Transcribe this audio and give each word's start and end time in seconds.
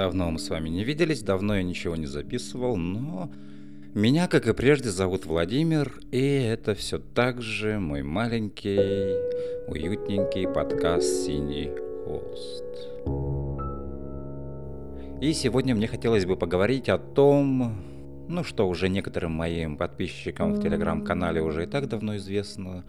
Давно 0.00 0.30
мы 0.30 0.38
с 0.38 0.48
вами 0.48 0.70
не 0.70 0.82
виделись, 0.82 1.20
давно 1.20 1.56
я 1.56 1.62
ничего 1.62 1.94
не 1.94 2.06
записывал, 2.06 2.78
но 2.78 3.30
меня, 3.92 4.28
как 4.28 4.48
и 4.48 4.54
прежде, 4.54 4.88
зовут 4.88 5.26
Владимир, 5.26 5.92
и 6.10 6.22
это 6.22 6.74
все 6.74 6.98
так 6.98 7.42
же 7.42 7.78
мой 7.78 8.02
маленький, 8.02 9.18
уютненький 9.68 10.48
подкаст 10.48 11.26
«Синий 11.26 11.70
холст». 12.06 12.64
И 15.20 15.34
сегодня 15.34 15.74
мне 15.74 15.86
хотелось 15.86 16.24
бы 16.24 16.34
поговорить 16.34 16.88
о 16.88 16.96
том, 16.96 17.76
ну 18.26 18.42
что 18.42 18.66
уже 18.70 18.88
некоторым 18.88 19.32
моим 19.32 19.76
подписчикам 19.76 20.54
в 20.54 20.62
телеграм-канале 20.62 21.42
уже 21.42 21.64
и 21.64 21.66
так 21.66 21.90
давно 21.90 22.16
известно, 22.16 22.86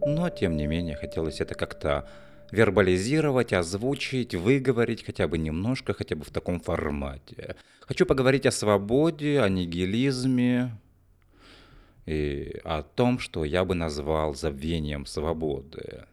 но 0.00 0.30
тем 0.30 0.56
не 0.56 0.68
менее 0.68 0.94
хотелось 0.94 1.40
это 1.40 1.56
как-то 1.56 2.08
вербализировать, 2.52 3.52
озвучить, 3.52 4.34
выговорить 4.34 5.04
хотя 5.04 5.26
бы 5.26 5.38
немножко, 5.38 5.94
хотя 5.94 6.14
бы 6.14 6.24
в 6.24 6.30
таком 6.30 6.60
формате. 6.60 7.56
Хочу 7.80 8.06
поговорить 8.06 8.46
о 8.46 8.52
свободе, 8.52 9.40
о 9.40 9.48
нигилизме 9.48 10.78
и 12.06 12.60
о 12.62 12.82
том, 12.82 13.18
что 13.18 13.44
я 13.44 13.64
бы 13.64 13.74
назвал 13.74 14.34
забвением 14.34 15.06
свободы. 15.06 16.04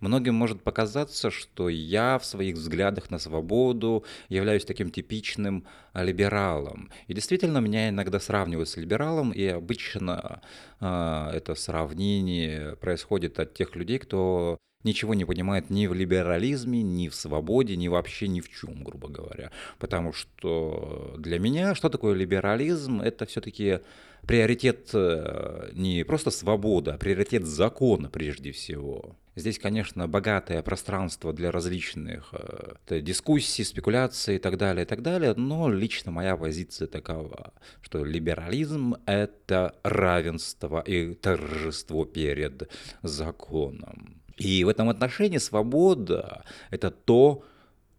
Многим 0.00 0.34
может 0.34 0.62
показаться, 0.62 1.30
что 1.30 1.68
я 1.70 2.18
в 2.18 2.24
своих 2.24 2.56
взглядах 2.56 3.10
на 3.10 3.18
свободу 3.18 4.04
являюсь 4.28 4.64
таким 4.64 4.90
типичным 4.90 5.64
либералом. 5.94 6.90
И 7.06 7.14
действительно, 7.14 7.58
меня 7.58 7.88
иногда 7.88 8.20
сравнивают 8.20 8.68
с 8.68 8.76
либералом, 8.76 9.32
и 9.32 9.46
обычно 9.46 10.42
э, 10.80 11.30
это 11.32 11.54
сравнение 11.54 12.76
происходит 12.76 13.40
от 13.40 13.54
тех 13.54 13.74
людей, 13.74 13.98
кто 13.98 14.58
ничего 14.86 15.12
не 15.12 15.26
понимает 15.26 15.68
ни 15.68 15.86
в 15.86 15.92
либерализме, 15.92 16.82
ни 16.82 17.08
в 17.08 17.14
свободе, 17.14 17.76
ни 17.76 17.88
вообще 17.88 18.28
ни 18.28 18.40
в 18.40 18.48
чем, 18.48 18.82
грубо 18.82 19.08
говоря. 19.08 19.50
Потому 19.78 20.14
что 20.14 21.14
для 21.18 21.38
меня 21.38 21.74
что 21.74 21.90
такое 21.90 22.14
либерализм? 22.14 23.02
Это 23.02 23.26
все-таки 23.26 23.80
приоритет 24.26 24.90
э, 24.94 25.70
не 25.74 26.04
просто 26.04 26.30
свобода, 26.30 26.94
а 26.94 26.98
приоритет 26.98 27.44
закона 27.46 28.08
прежде 28.08 28.52
всего. 28.52 29.16
Здесь, 29.36 29.58
конечно, 29.58 30.08
богатое 30.08 30.62
пространство 30.62 31.32
для 31.32 31.50
различных 31.50 32.32
э, 32.32 33.00
дискуссий, 33.00 33.64
спекуляций 33.64 34.36
и 34.36 34.38
так 34.38 34.56
далее, 34.56 34.84
и 34.84 34.88
так 34.88 35.02
далее, 35.02 35.34
но 35.34 35.68
лично 35.68 36.10
моя 36.10 36.36
позиция 36.36 36.88
такова, 36.88 37.52
что 37.82 38.02
либерализм– 38.02 38.94
это 39.06 39.74
равенство 39.82 40.80
и 40.80 41.14
торжество 41.14 42.06
перед 42.06 42.70
законом. 43.02 44.15
И 44.36 44.64
в 44.64 44.68
этом 44.68 44.88
отношении 44.88 45.38
свобода– 45.38 46.44
это 46.70 46.90
то, 46.90 47.42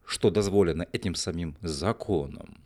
что 0.06 0.30
дозволено 0.30 0.88
этим 0.94 1.16
самим 1.16 1.58
законом. 1.62 2.64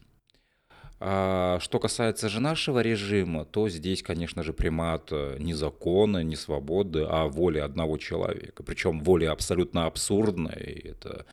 А 1.04 1.58
что 1.60 1.80
касается 1.80 2.30
же 2.30 2.40
нашего 2.40 2.80
режима, 2.80 3.44
то 3.46 3.68
здесь, 3.70 4.04
конечно 4.04 4.44
же, 4.44 4.54
примат 4.54 5.08
э, 5.12 5.38
не 5.40 5.56
закона, 5.56 6.22
не 6.22 6.36
свободы, 6.36 7.08
а 7.10 7.26
воли 7.26 7.58
одного 7.58 7.98
человека. 7.98 8.62
Причем 8.62 9.00
воли 9.00 9.26
абсолютно 9.26 9.88
абсурдной. 9.88 10.62
И 10.62 10.90
это 10.90 11.26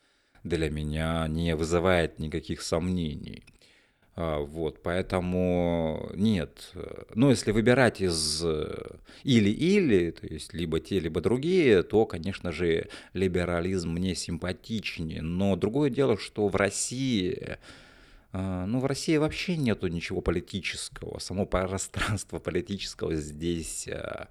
для 0.42 0.70
меня 0.70 1.26
не 1.28 1.54
вызывает 1.54 2.18
никаких 2.18 2.62
сомнений. 2.62 3.44
А, 4.20 4.40
вот, 4.40 4.82
поэтому 4.82 6.10
нет. 6.12 6.72
Но 7.14 7.30
если 7.30 7.52
выбирать 7.52 8.00
из 8.00 8.44
или-или, 9.22 10.10
то 10.10 10.26
есть 10.26 10.52
либо 10.52 10.80
те, 10.80 10.98
либо 10.98 11.20
другие, 11.20 11.84
то, 11.84 12.04
конечно 12.04 12.50
же, 12.50 12.88
либерализм 13.12 13.90
мне 13.90 14.16
симпатичнее. 14.16 15.22
Но 15.22 15.54
другое 15.54 15.88
дело, 15.88 16.18
что 16.18 16.48
в 16.48 16.56
России 16.56 17.58
а, 18.32 18.66
ну, 18.66 18.80
в 18.80 18.86
России 18.86 19.16
вообще 19.18 19.56
нету 19.56 19.86
ничего 19.86 20.20
политического. 20.20 21.20
Само 21.20 21.46
пространство 21.46 22.40
политического 22.40 23.14
здесь 23.14 23.86
а, 23.86 24.26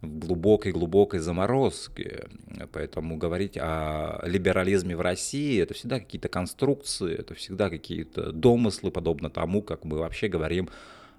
в 0.00 0.18
глубокой-глубокой 0.18 1.20
заморозке. 1.20 2.28
Поэтому 2.72 3.16
говорить 3.16 3.56
о 3.56 4.20
либерализме 4.24 4.96
в 4.96 5.00
России– 5.00 5.60
это 5.62 5.74
всегда 5.74 5.98
какие-то 5.98 6.28
конструкции, 6.28 7.14
это 7.14 7.34
всегда 7.34 7.68
какие-то 7.68 8.32
домыслы, 8.32 8.90
подобно 8.90 9.28
тому, 9.28 9.62
как 9.62 9.84
мы 9.84 9.98
вообще 9.98 10.28
говорим 10.28 10.68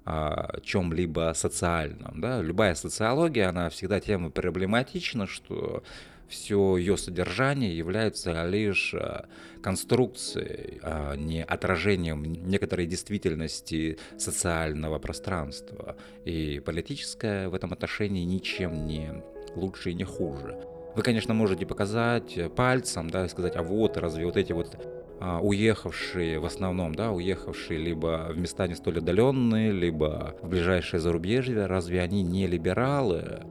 о 0.06 0.60
чем-либо 0.62 1.34
социальном. 1.36 2.22
Да? 2.22 2.42
Любая 2.42 2.74
социология, 2.76 3.50
она 3.50 3.70
всегда 3.70 4.00
тем 4.00 4.32
проблематична, 4.32 5.28
что 5.28 5.84
все 6.30 6.78
ее 6.78 6.96
содержание 6.96 7.76
является 7.76 8.46
лишь 8.48 8.94
э, 8.94 9.26
конструкцией, 9.62 10.80
а 10.84 11.16
не 11.16 11.44
отражением 11.44 12.24
некоторой 12.24 12.86
действительности 12.86 13.98
социального 14.18 15.00
пространства. 15.00 15.98
И 16.26 16.62
политическое 16.64 17.50
в 17.50 17.56
этом 17.56 17.74
отношении 17.74 18.24
ничем 18.24 18.86
не 18.86 19.24
лучше 19.56 19.92
и 19.92 19.96
не 19.96 20.04
хуже. 20.04 20.58
Вы, 20.96 21.02
конечно, 21.04 21.34
можете 21.34 21.66
показать 21.66 22.38
пальцем, 22.56 23.10
да, 23.10 23.26
и 23.26 23.30
сказать, 23.30 23.56
а 23.56 23.64
вот, 23.64 23.98
разве 23.98 24.26
вот 24.26 24.38
эти 24.38 24.54
вот 24.54 24.78
а, 25.22 25.40
уехавшие 25.42 26.40
в 26.40 26.46
основном, 26.46 26.96
да, 26.96 27.12
уехавшие 27.12 27.80
либо 27.80 28.30
в 28.32 28.38
места 28.38 28.68
не 28.68 28.76
столь 28.76 29.00
отдаленные, 29.00 29.72
либо 29.72 30.36
в 30.42 30.48
ближайшее 30.48 31.00
зарубежье, 31.00 31.66
разве 31.66 32.02
они 32.02 32.24
не 32.24 32.48
либералы? 32.48 33.42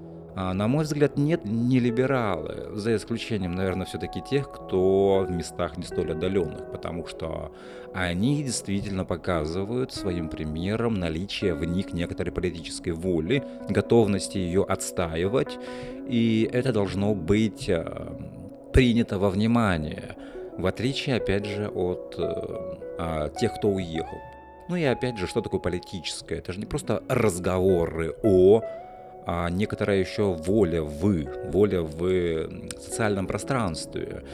А, 0.41 0.54
на 0.54 0.69
мой 0.69 0.84
взгляд, 0.84 1.16
нет 1.16 1.44
не 1.44 1.81
либералы, 1.81 2.69
за 2.72 2.94
исключением, 2.94 3.56
наверное, 3.56 3.87
все-таки 3.87 4.21
тех, 4.21 4.53
кто 4.53 5.26
в 5.26 5.32
местах 5.32 5.76
не 5.76 5.82
столь 5.82 6.12
отдаленных, 6.12 6.71
потому 6.71 7.09
что 7.09 7.50
они 7.93 8.44
действительно 8.44 9.04
показывают 9.04 9.93
своим 9.93 10.28
примером 10.28 10.94
наличие 10.94 11.54
в 11.54 11.65
них 11.65 11.93
некоторой 11.93 12.32
политической 12.32 12.91
воли, 12.91 13.43
готовности 13.69 14.38
ее 14.38 14.62
отстаивать, 14.62 15.59
и 16.09 16.49
это 16.53 16.72
должно 16.72 17.16
быть 17.16 17.69
э, 17.69 17.84
принято 18.72 19.19
во 19.19 19.31
внимание, 19.31 20.15
в 20.56 20.66
отличие, 20.66 21.16
опять 21.16 21.47
же, 21.47 21.69
от 21.69 22.15
э, 22.16 23.31
тех, 23.41 23.55
кто 23.55 23.70
уехал. 23.70 24.19
Ну 24.69 24.76
и 24.76 24.84
опять 24.84 25.19
же, 25.19 25.26
что 25.26 25.41
такое 25.41 25.59
политическое? 25.59 26.37
Это 26.37 26.53
же 26.53 26.60
не 26.60 26.66
просто 26.66 27.03
разговоры 27.09 28.15
о 28.22 28.62
а 29.30 29.50
некоторая 29.50 29.98
еще 29.98 30.32
воля 30.32 30.82
в, 30.82 31.50
воля 31.52 31.82
в 31.82 32.48
социальном 32.80 33.26
пространстве. 33.26 34.24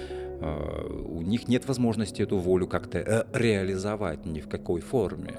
А, 0.41 0.87
у 0.87 1.21
них 1.21 1.49
нет 1.49 1.67
возможности 1.67 2.23
эту 2.23 2.39
волю 2.39 2.69
как-то 2.69 2.99
э, 2.99 3.25
реализовать 3.33 4.25
ни 4.25 4.39
в 4.39 4.49
какой 4.49 4.81
форме. 4.81 5.35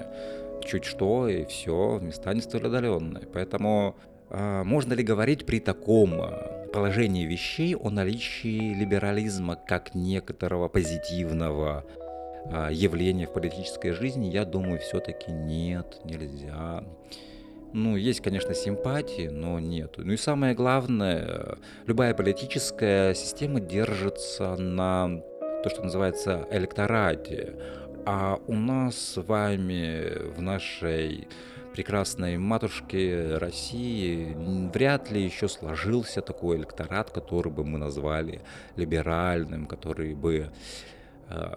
Чуть 0.62 0.84
что, 0.84 1.26
и 1.26 1.46
все, 1.46 1.98
места 2.02 2.34
не 2.34 2.42
столь 2.42 2.66
отдаленные. 2.66 3.26
Поэтому 3.32 3.96
а, 4.28 4.62
можно 4.62 4.92
ли 4.92 5.02
говорить 5.02 5.46
при 5.46 5.60
таком 5.60 6.20
а, 6.20 6.66
положении 6.74 7.24
вещей 7.24 7.74
о 7.74 7.88
наличии 7.88 8.74
либерализма 8.74 9.56
как 9.56 9.94
некоторого 9.94 10.68
позитивного 10.68 11.84
явления 12.70 13.26
в 13.26 13.32
политической 13.32 13.90
жизни, 13.90 14.26
я 14.26 14.44
думаю, 14.44 14.78
все-таки 14.78 15.32
нет, 15.32 15.98
нельзя. 16.04 16.84
Ну, 17.72 17.96
есть, 17.96 18.20
конечно, 18.20 18.54
симпатии, 18.54 19.28
но 19.28 19.58
нету. 19.60 20.02
Ну 20.04 20.12
и 20.12 20.16
самое 20.16 20.54
главное, 20.54 21.58
любая 21.86 22.14
политическая 22.14 23.14
система 23.14 23.60
держится 23.60 24.56
на 24.56 25.20
то, 25.62 25.70
что 25.70 25.82
называется 25.82 26.46
электорате. 26.50 27.54
А 28.06 28.38
у 28.46 28.54
нас 28.54 28.96
с 28.96 29.22
вами 29.22 30.32
в 30.36 30.40
нашей 30.40 31.28
прекрасной 31.76 32.38
матушке 32.38 33.36
России 33.36 34.34
вряд 34.72 35.10
ли 35.10 35.22
еще 35.22 35.46
сложился 35.46 36.22
такой 36.22 36.56
электорат, 36.56 37.10
который 37.10 37.52
бы 37.52 37.64
мы 37.64 37.78
назвали 37.78 38.40
либеральным, 38.76 39.66
который 39.66 40.14
бы 40.14 40.50
э, 41.28 41.54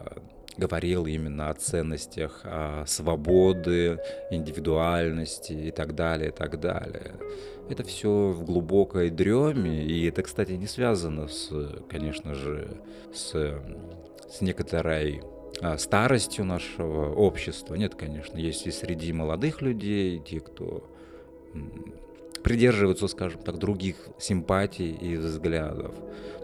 говорил 0.59 1.07
именно 1.07 1.49
о 1.49 1.53
ценностях 1.53 2.41
о 2.43 2.83
свободы, 2.85 3.99
индивидуальности 4.29 5.53
и 5.53 5.71
так 5.71 5.95
далее, 5.95 6.29
и 6.29 6.31
так 6.31 6.59
далее. 6.59 7.13
Это 7.69 7.83
все 7.83 8.29
в 8.29 8.43
глубокой 8.45 9.09
дреме, 9.09 9.83
и 9.83 10.07
это, 10.07 10.23
кстати, 10.23 10.51
не 10.53 10.67
связано 10.67 11.27
с, 11.27 11.49
конечно 11.89 12.33
же, 12.33 12.81
с, 13.13 13.31
с 14.29 14.41
некоторой 14.41 15.21
а, 15.61 15.77
старостью 15.77 16.45
нашего 16.45 17.13
общества. 17.13 17.75
Нет, 17.75 17.95
конечно, 17.95 18.37
есть 18.37 18.65
и 18.67 18.71
среди 18.71 19.13
молодых 19.13 19.61
людей 19.61 20.19
те, 20.19 20.39
кто 20.39 20.89
придерживаются, 22.43 23.07
скажем 23.07 23.41
так, 23.41 23.57
других 23.57 23.95
симпатий 24.17 24.91
и 24.91 25.15
взглядов. 25.15 25.95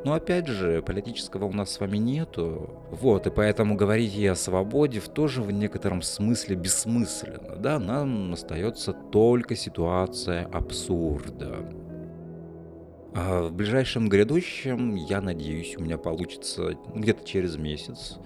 Но 0.03 0.13
опять 0.13 0.47
же, 0.47 0.81
политического 0.81 1.45
у 1.45 1.51
нас 1.51 1.71
с 1.71 1.79
вами 1.79 1.97
нету. 1.97 2.69
Вот, 2.91 3.25
и 3.27 3.31
поэтому 3.31 3.75
говорить 3.75 4.15
и 4.15 4.25
о 4.27 4.35
свободе 4.35 4.99
в 4.99 5.09
тоже 5.09 5.41
в 5.41 5.51
некотором 5.51 6.01
смысле 6.01 6.55
бессмысленно. 6.55 7.55
Да, 7.55 7.79
нам 7.79 8.33
остается 8.33 8.93
только 8.93 9.55
ситуация 9.55 10.45
абсурда. 10.45 11.65
А 13.15 13.47
в 13.47 13.53
ближайшем 13.53 14.09
грядущем, 14.09 14.95
я 14.95 15.21
надеюсь, 15.21 15.75
у 15.77 15.81
меня 15.81 15.97
получится 15.97 16.77
где-то 16.93 17.25
через 17.25 17.55
месяц 17.55 18.19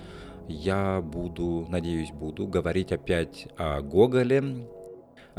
я 0.50 1.02
буду, 1.02 1.68
надеюсь, 1.70 2.12
буду 2.12 2.48
говорить 2.48 2.92
опять 2.92 3.48
о 3.56 3.82
Гоголе. 3.82 4.68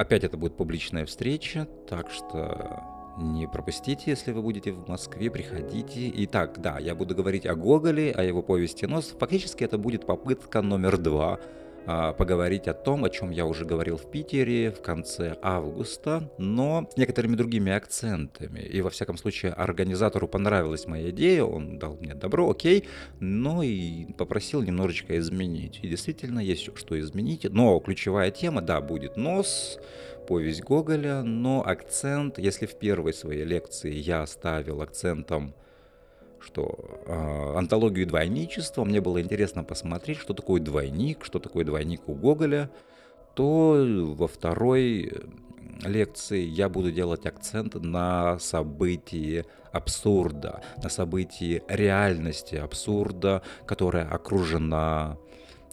Опять 0.01 0.25
это 0.25 0.39
будет 0.39 0.57
публичная 0.57 1.05
встреча, 1.05 1.69
так 1.87 2.11
что 2.11 2.83
не 3.19 3.47
пропустите, 3.47 4.05
если 4.07 4.33
вы 4.33 4.41
будете 4.41 4.73
в 4.73 4.89
Москве, 4.89 5.31
приходите. 5.31 6.11
Итак, 6.25 6.59
да, 6.63 6.79
я 6.79 6.95
буду 6.95 7.15
говорить 7.15 7.45
о 7.45 7.55
Гоголе, 7.55 8.11
о 8.13 8.23
его 8.23 8.41
повести 8.41 8.87
«Нос». 8.87 9.15
Фактически 9.21 9.63
это 9.63 9.77
будет 9.77 10.07
попытка 10.07 10.63
номер 10.63 10.97
два– 10.97 11.39
поговорить 11.87 12.69
о 12.69 12.75
том, 12.75 13.05
о 13.05 13.11
чем 13.11 13.31
я 13.31 13.47
уже 13.47 13.65
говорил 13.65 13.97
в 13.97 14.11
Питере 14.11 14.71
в 14.71 14.83
конце 14.83 15.37
августа, 15.43 16.31
но 16.39 16.89
с 16.93 16.97
некоторыми 16.97 17.37
другими 17.37 17.73
акцентами. 17.73 18.61
И 18.61 18.81
во 18.81 18.91
всяком 18.91 19.17
случае 19.17 19.53
организатору 19.53 20.29
понравилась 20.29 20.87
моя 20.87 21.11
идея, 21.11 21.45
он 21.45 21.79
дал 21.79 21.97
мне 21.97 22.15
добро, 22.15 22.51
окей, 22.51 22.89
но 23.19 23.63
и 23.63 24.13
попросил 24.13 24.63
немножечко 24.63 25.19
изменить. 25.19 25.81
И 25.83 25.89
действительно 25.89 26.41
есть 26.41 26.77
что 26.77 26.99
изменить, 26.99 27.45
но 27.51 27.79
ключевая 27.81 28.31
тема, 28.31 28.63
да, 28.63 28.81
будет 28.81 29.17
нос, 29.17 29.79
повесть 30.29 30.63
Гоголя, 30.63 31.23
но 31.23 31.67
акцент, 31.67 32.39
если 32.39 32.67
в 32.67 32.75
первой 32.79 33.13
своей 33.13 33.45
лекции 33.45 33.93
я 33.93 34.23
оставил 34.23 34.83
акцентом 34.83 35.55
что 36.43 37.03
э, 37.07 37.59
антологию 37.59 38.07
двойничества, 38.07 38.85
мне 38.85 39.01
было 39.01 39.21
интересно 39.21 39.65
посмотреть, 39.65 40.19
что 40.19 40.35
такое 40.35 40.61
двойник, 40.61 41.25
что 41.25 41.39
такое 41.39 41.65
двойник 41.65 42.09
у 42.09 42.15
Гоголя, 42.15 42.71
то 43.35 43.77
во 44.17 44.29
второй 44.29 45.13
лекции 45.85 46.43
я 46.43 46.69
буду 46.69 46.93
делать 46.93 47.27
акцент 47.27 47.75
на 47.75 48.39
событии 48.39 49.45
абсурда, 49.73 50.63
на 50.83 50.89
событии 50.89 51.63
реальности 51.69 52.57
абсурда, 52.57 53.43
которая 53.67 54.09
окружена 54.09 55.17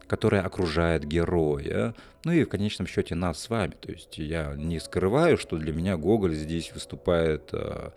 которая 0.08 0.42
окружает 0.42 1.06
героя, 1.06 1.94
ну 2.24 2.32
и 2.32 2.44
в 2.44 2.50
конечном 2.50 2.88
счете 2.88 3.14
нас 3.14 3.40
с 3.42 3.50
вами. 3.50 3.74
То 3.80 3.92
есть 3.92 4.18
я 4.18 4.54
не 4.56 4.80
скрываю, 4.80 5.38
что 5.38 5.58
для 5.58 5.74
меня 5.74 5.98
Гоголь 5.98 6.34
здесь 6.34 6.72
выступает 6.74 7.50
э, 7.52 7.92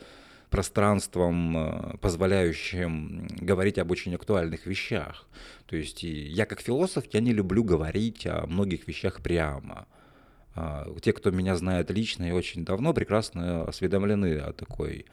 пространством, 0.50 1.56
э, 1.56 1.96
позволяющим 1.98 3.28
говорить 3.40 3.78
об 3.78 3.90
очень 3.90 4.14
актуальных 4.14 4.66
вещах. 4.66 5.26
То 5.66 5.76
есть 5.76 6.02
я 6.02 6.46
как 6.46 6.60
философ, 6.60 7.04
я 7.12 7.20
не 7.20 7.32
люблю 7.32 7.64
говорить 7.64 8.26
о 8.26 8.46
многих 8.46 8.88
вещах 8.88 9.22
прямо. 9.22 9.86
А, 10.54 10.86
те, 11.00 11.12
кто 11.12 11.30
меня 11.30 11.56
знает 11.56 11.90
лично 11.90 12.28
и 12.28 12.32
очень 12.32 12.64
давно, 12.64 12.92
прекрасно 12.92 13.62
осведомлены 13.64 14.38
о 14.38 14.52
такой 14.52 15.06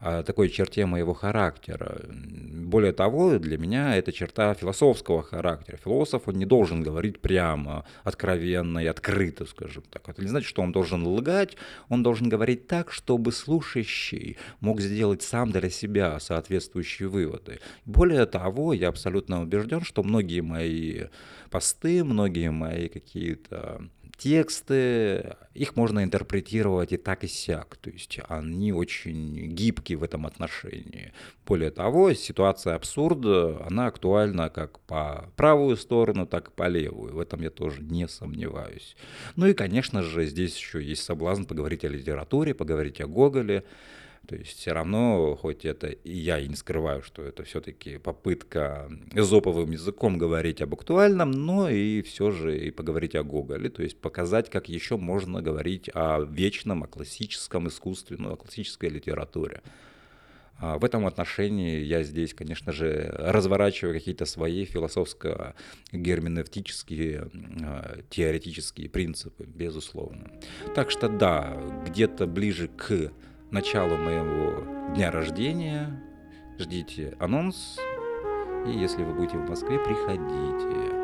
такой 0.00 0.48
черте 0.48 0.84
моего 0.86 1.14
характера. 1.14 2.02
Более 2.08 2.92
того, 2.92 3.38
для 3.38 3.56
меня 3.56 3.96
это 3.96 4.12
черта 4.12 4.52
философского 4.54 5.22
характера. 5.22 5.76
Философ, 5.76 6.22
он 6.26 6.34
не 6.34 6.44
должен 6.44 6.82
говорить 6.82 7.20
прямо, 7.20 7.84
откровенно 8.02 8.80
и 8.80 8.86
открыто, 8.86 9.46
скажем 9.46 9.84
так. 9.90 10.08
Это 10.08 10.20
не 10.22 10.28
значит, 10.28 10.48
что 10.48 10.62
он 10.62 10.72
должен 10.72 11.06
лгать, 11.06 11.56
он 11.88 12.02
должен 12.02 12.28
говорить 12.28 12.66
так, 12.66 12.90
чтобы 12.90 13.30
слушающий 13.30 14.38
мог 14.60 14.80
сделать 14.80 15.22
сам 15.22 15.52
для 15.52 15.70
себя 15.70 16.18
соответствующие 16.18 17.08
выводы. 17.08 17.60
Более 17.84 18.26
того, 18.26 18.72
я 18.72 18.88
абсолютно 18.88 19.42
убежден, 19.42 19.82
что 19.82 20.02
многие 20.02 20.40
мои 20.40 21.04
посты, 21.50 22.02
многие 22.02 22.50
мои 22.50 22.88
какие-то 22.88 23.88
тексты, 24.22 25.36
их 25.52 25.74
можно 25.74 26.04
интерпретировать 26.04 26.92
и 26.92 26.96
так, 26.96 27.24
и 27.24 27.26
сяк. 27.26 27.76
То 27.76 27.90
есть 27.90 28.20
они 28.28 28.72
очень 28.72 29.48
гибкие 29.48 29.98
в 29.98 30.04
этом 30.04 30.26
отношении. 30.26 31.12
Более 31.44 31.70
того, 31.70 32.12
ситуация 32.14 32.76
абсурда, 32.76 33.64
она 33.66 33.86
актуальна 33.86 34.48
как 34.48 34.78
по 34.80 35.28
правую 35.36 35.76
сторону, 35.76 36.26
так 36.26 36.48
и 36.48 36.52
по 36.52 36.68
левую. 36.68 37.14
В 37.14 37.20
этом 37.20 37.42
я 37.42 37.50
тоже 37.50 37.82
не 37.82 38.06
сомневаюсь. 38.06 38.96
Ну 39.34 39.46
и, 39.46 39.54
конечно 39.54 40.02
же, 40.02 40.24
здесь 40.26 40.56
еще 40.56 40.82
есть 40.82 41.02
соблазн 41.02 41.44
поговорить 41.44 41.84
о 41.84 41.88
литературе, 41.88 42.54
поговорить 42.54 43.00
о 43.00 43.08
Гоголе. 43.08 43.64
То 44.28 44.36
есть 44.36 44.58
все 44.58 44.72
равно, 44.72 45.36
хоть 45.36 45.64
это 45.64 45.88
и 45.88 46.12
я 46.12 46.38
и 46.38 46.48
не 46.48 46.54
скрываю, 46.54 47.02
что 47.02 47.22
это 47.22 47.42
все-таки 47.42 47.98
попытка 47.98 48.88
эзоповым 49.14 49.72
языком 49.72 50.16
говорить 50.16 50.62
об 50.62 50.74
актуальном, 50.74 51.32
но 51.32 51.68
и 51.68 52.02
все 52.02 52.30
же 52.30 52.56
и 52.56 52.70
поговорить 52.70 53.16
о 53.16 53.24
Гоголе, 53.24 53.68
то 53.68 53.82
есть 53.82 54.00
показать, 54.00 54.48
как 54.48 54.68
еще 54.68 54.96
можно 54.96 55.42
говорить 55.42 55.90
о 55.92 56.20
вечном, 56.20 56.84
о 56.84 56.86
классическом 56.86 57.66
искусстве, 57.66 58.16
ну, 58.18 58.32
о 58.32 58.36
классической 58.36 58.90
литературе. 58.90 59.60
А 60.62 60.78
в 60.78 60.84
этом 60.84 61.06
отношении 61.06 61.80
я 61.80 62.04
здесь, 62.04 62.34
конечно 62.34 62.70
же, 62.70 63.12
разворачиваю 63.18 63.94
какие-то 63.94 64.26
свои 64.26 64.64
философско-герменевтические, 64.64 67.28
а, 67.64 67.98
теоретические 68.08 68.88
принципы, 68.88 69.44
безусловно. 69.44 70.30
Так 70.76 70.92
что 70.92 71.08
да, 71.08 71.60
где-то 71.88 72.28
ближе 72.28 72.68
к 72.68 73.10
началу 73.52 73.96
моего 73.96 74.94
дня 74.94 75.10
рождения. 75.10 75.90
Ждите 76.58 77.14
анонс. 77.20 77.78
И 78.66 78.70
если 78.70 79.02
вы 79.02 79.14
будете 79.14 79.36
в 79.36 79.48
Москве, 79.48 79.78
приходите. 79.78 81.01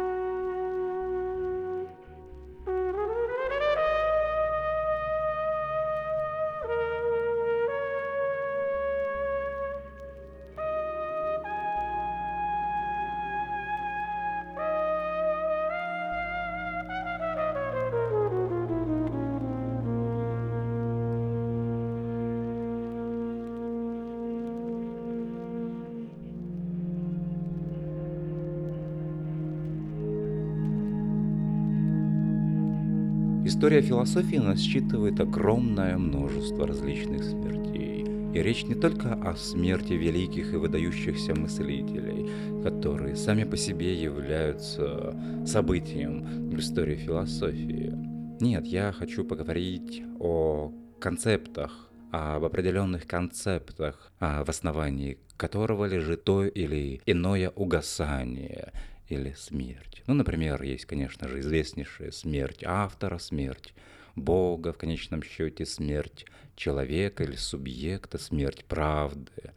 История 33.58 33.82
философии 33.82 34.36
насчитывает 34.36 35.18
огромное 35.18 35.98
множество 35.98 36.64
различных 36.64 37.24
смертей. 37.24 38.04
И 38.32 38.40
речь 38.40 38.62
не 38.62 38.76
только 38.76 39.14
о 39.14 39.34
смерти 39.34 39.94
великих 39.94 40.52
и 40.52 40.56
выдающихся 40.56 41.34
мыслителей, 41.34 42.62
которые 42.62 43.16
сами 43.16 43.42
по 43.42 43.56
себе 43.56 44.00
являются 44.00 45.12
событием 45.44 46.50
в 46.50 46.56
истории 46.60 46.94
философии. 46.94 47.92
Нет, 48.40 48.64
я 48.64 48.92
хочу 48.92 49.24
поговорить 49.24 50.04
о 50.20 50.72
концептах, 51.00 51.90
об 52.12 52.44
определенных 52.44 53.08
концептах, 53.08 54.12
а 54.20 54.44
в 54.44 54.50
основании 54.50 55.18
которого 55.36 55.86
лежит 55.86 56.22
то 56.22 56.44
или 56.44 57.00
иное 57.06 57.50
угасание 57.50 58.72
или 59.08 59.32
смерть. 59.32 60.02
Ну, 60.06 60.14
например, 60.14 60.62
есть, 60.62 60.84
конечно 60.86 61.28
же, 61.28 61.40
известнейшая 61.40 62.10
смерть 62.10 62.62
автора, 62.64 63.18
смерть 63.18 63.74
Бога, 64.16 64.72
в 64.72 64.78
конечном 64.78 65.22
счете 65.22 65.64
смерть 65.66 66.26
человека 66.56 67.24
или 67.24 67.36
субъекта, 67.36 68.18
смерть 68.18 68.64
правды, 68.64 69.52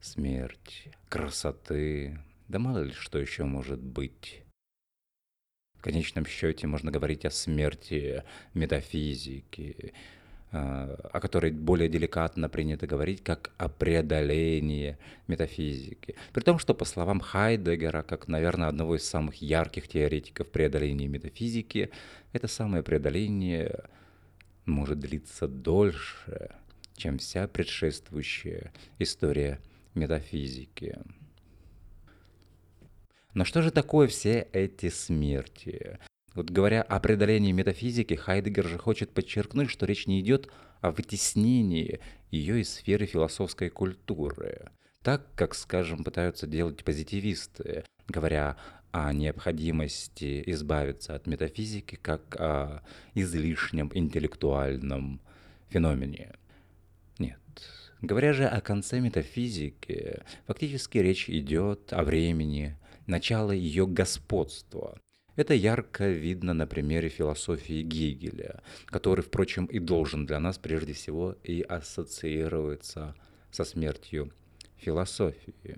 смерть 0.00 0.88
красоты, 1.08 2.18
да 2.48 2.58
мало 2.58 2.82
ли 2.82 2.92
что 2.92 3.18
еще 3.18 3.44
может 3.44 3.80
быть. 3.80 4.42
В 5.74 5.82
конечном 5.82 6.26
счете 6.26 6.66
можно 6.66 6.90
говорить 6.90 7.24
о 7.24 7.30
смерти 7.30 8.24
метафизики, 8.54 9.92
о 10.54 11.18
которой 11.20 11.50
более 11.50 11.88
деликатно 11.88 12.48
принято 12.48 12.86
говорить, 12.86 13.24
как 13.24 13.50
о 13.58 13.68
преодолении 13.68 14.96
метафизики. 15.26 16.14
При 16.32 16.42
том, 16.42 16.60
что, 16.60 16.74
по 16.74 16.84
словам 16.84 17.18
Хайдегера, 17.18 18.02
как, 18.02 18.28
наверное, 18.28 18.68
одного 18.68 18.94
из 18.96 19.04
самых 19.04 19.36
ярких 19.42 19.88
теоретиков 19.88 20.48
преодоления 20.48 21.08
метафизики, 21.08 21.90
это 22.32 22.46
самое 22.46 22.84
преодоление 22.84 23.84
может 24.64 25.00
длиться 25.00 25.48
дольше, 25.48 26.54
чем 26.96 27.18
вся 27.18 27.48
предшествующая 27.48 28.72
история 29.00 29.60
метафизики. 29.94 30.98
Но 33.34 33.44
что 33.44 33.60
же 33.60 33.72
такое 33.72 34.06
все 34.06 34.46
эти 34.52 34.88
смерти? 34.88 35.98
Вот 36.34 36.50
говоря 36.50 36.82
о 36.82 36.98
преодолении 36.98 37.52
метафизики, 37.52 38.14
Хайдегер 38.14 38.66
же 38.66 38.76
хочет 38.76 39.10
подчеркнуть, 39.10 39.70
что 39.70 39.86
речь 39.86 40.08
не 40.08 40.20
идет 40.20 40.50
о 40.80 40.90
вытеснении 40.90 42.00
ее 42.30 42.60
из 42.60 42.74
сферы 42.74 43.06
философской 43.06 43.70
культуры, 43.70 44.70
так 45.02 45.32
как, 45.36 45.54
скажем, 45.54 46.02
пытаются 46.02 46.48
делать 46.48 46.82
позитивисты, 46.82 47.84
говоря 48.08 48.56
о 48.90 49.12
необходимости 49.12 50.42
избавиться 50.46 51.14
от 51.14 51.26
метафизики 51.26 51.94
как 51.96 52.36
о 52.40 52.82
излишнем 53.14 53.90
интеллектуальном 53.94 55.20
феномене. 55.68 56.32
Нет. 57.18 57.38
Говоря 58.02 58.32
же 58.32 58.46
о 58.46 58.60
конце 58.60 58.98
метафизики, 58.98 60.22
фактически 60.46 60.98
речь 60.98 61.30
идет 61.30 61.92
о 61.92 62.02
времени, 62.02 62.76
начало 63.06 63.52
ее 63.52 63.86
господства. 63.86 64.98
Это 65.36 65.54
ярко 65.54 66.08
видно 66.08 66.54
на 66.54 66.66
примере 66.66 67.08
философии 67.08 67.82
Гегеля, 67.82 68.62
который, 68.86 69.22
впрочем, 69.22 69.66
и 69.66 69.78
должен 69.78 70.26
для 70.26 70.38
нас 70.38 70.58
прежде 70.58 70.92
всего 70.92 71.36
и 71.42 71.60
ассоциироваться 71.62 73.14
со 73.50 73.64
смертью 73.64 74.32
философии. 74.76 75.76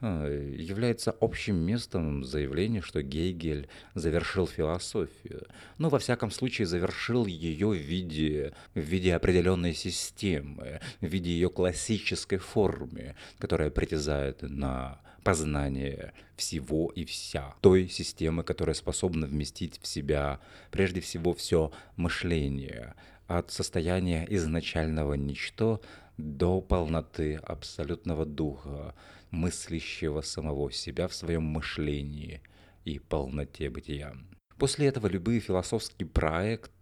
А, 0.00 0.26
является 0.28 1.10
общим 1.20 1.56
местом 1.56 2.24
заявления, 2.24 2.82
что 2.82 3.02
Гегель 3.02 3.68
завершил 3.94 4.46
философию. 4.46 5.46
Но, 5.78 5.88
во 5.88 5.98
всяком 5.98 6.30
случае, 6.30 6.66
завершил 6.66 7.26
ее 7.26 7.68
в 7.68 7.76
виде, 7.76 8.52
в 8.74 8.80
виде 8.80 9.14
определенной 9.14 9.74
системы, 9.74 10.80
в 11.00 11.06
виде 11.06 11.30
ее 11.30 11.50
классической 11.50 12.38
формы, 12.38 13.16
которая 13.38 13.70
притязает 13.70 14.42
на 14.42 15.00
познание 15.28 16.14
всего 16.36 16.90
и 16.96 17.04
вся, 17.04 17.54
той 17.60 17.86
системы, 17.90 18.42
которая 18.44 18.72
способна 18.72 19.26
вместить 19.26 19.78
в 19.82 19.86
себя 19.86 20.40
прежде 20.70 21.02
всего 21.02 21.34
все 21.34 21.70
мышление, 21.96 22.94
от 23.26 23.50
состояния 23.50 24.26
изначального 24.30 25.12
ничто 25.12 25.82
до 26.16 26.62
полноты 26.62 27.34
абсолютного 27.34 28.24
духа, 28.24 28.94
мыслящего 29.30 30.22
самого 30.22 30.72
себя 30.72 31.08
в 31.08 31.14
своем 31.14 31.42
мышлении 31.42 32.40
и 32.86 32.98
полноте 32.98 33.68
бытия. 33.68 34.14
После 34.56 34.86
этого 34.86 35.08
любые 35.08 35.40
философские 35.40 36.08
проекты, 36.08 36.72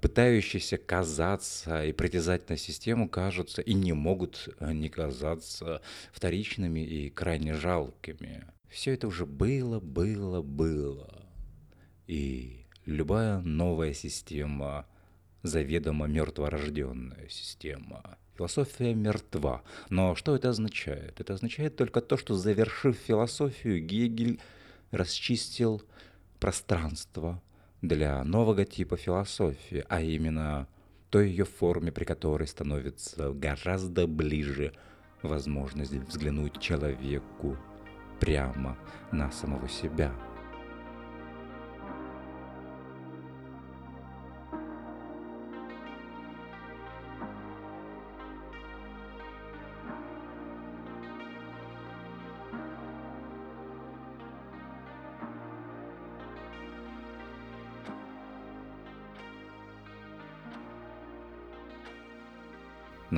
пытающиеся 0.00 0.78
казаться 0.78 1.84
и 1.84 1.92
притязать 1.92 2.48
на 2.48 2.56
систему, 2.56 3.08
кажутся 3.08 3.62
и 3.62 3.74
не 3.74 3.92
могут 3.92 4.48
не 4.60 4.88
казаться 4.88 5.82
вторичными 6.12 6.80
и 6.80 7.10
крайне 7.10 7.54
жалкими. 7.54 8.44
Все 8.68 8.94
это 8.94 9.06
уже 9.06 9.26
было, 9.26 9.80
было, 9.80 10.42
было. 10.42 11.22
И 12.06 12.66
любая 12.86 13.40
новая 13.40 13.92
система 13.92 14.86
заведомо 15.42 16.06
мертворожденная 16.06 17.28
система. 17.28 18.18
Философия 18.36 18.94
мертва. 18.94 19.62
Но 19.90 20.14
что 20.14 20.34
это 20.34 20.48
означает? 20.48 21.20
Это 21.20 21.34
означает 21.34 21.76
только 21.76 22.00
то, 22.00 22.16
что 22.16 22.34
завершив 22.34 22.96
философию, 22.96 23.84
Гегель 23.84 24.40
расчистил 24.90 25.82
пространство 26.40 27.42
для 27.82 28.22
нового 28.24 28.64
типа 28.64 28.96
философии, 28.96 29.84
а 29.88 30.00
именно 30.00 30.68
той 31.10 31.28
ее 31.28 31.44
форме, 31.44 31.92
при 31.92 32.04
которой 32.04 32.46
становится 32.46 33.32
гораздо 33.32 34.06
ближе 34.06 34.72
возможность 35.22 35.92
взглянуть 35.92 36.58
человеку 36.60 37.56
прямо 38.20 38.78
на 39.10 39.30
самого 39.30 39.68
себя. 39.68 40.12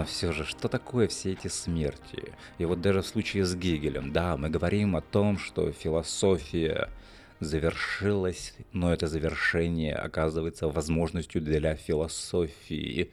Но 0.05 0.09
все 0.09 0.33
же, 0.33 0.45
что 0.45 0.69
такое 0.69 1.09
все 1.09 1.33
эти 1.33 1.49
смерти? 1.49 2.35
И 2.59 2.67
вот 2.67 2.83
даже 2.83 3.01
в 3.01 3.07
случае 3.07 3.47
с 3.47 3.55
Гегелем, 3.55 4.13
да, 4.13 4.37
мы 4.37 4.51
говорим 4.51 4.97
о 4.97 5.01
том, 5.01 5.39
что 5.39 5.73
философия 5.73 6.91
завершилась, 7.41 8.55
но 8.75 8.93
это 8.93 9.07
завершение 9.07 9.95
оказывается 9.95 10.69
возможностью 10.69 11.41
для 11.41 11.75
философии 11.75 13.13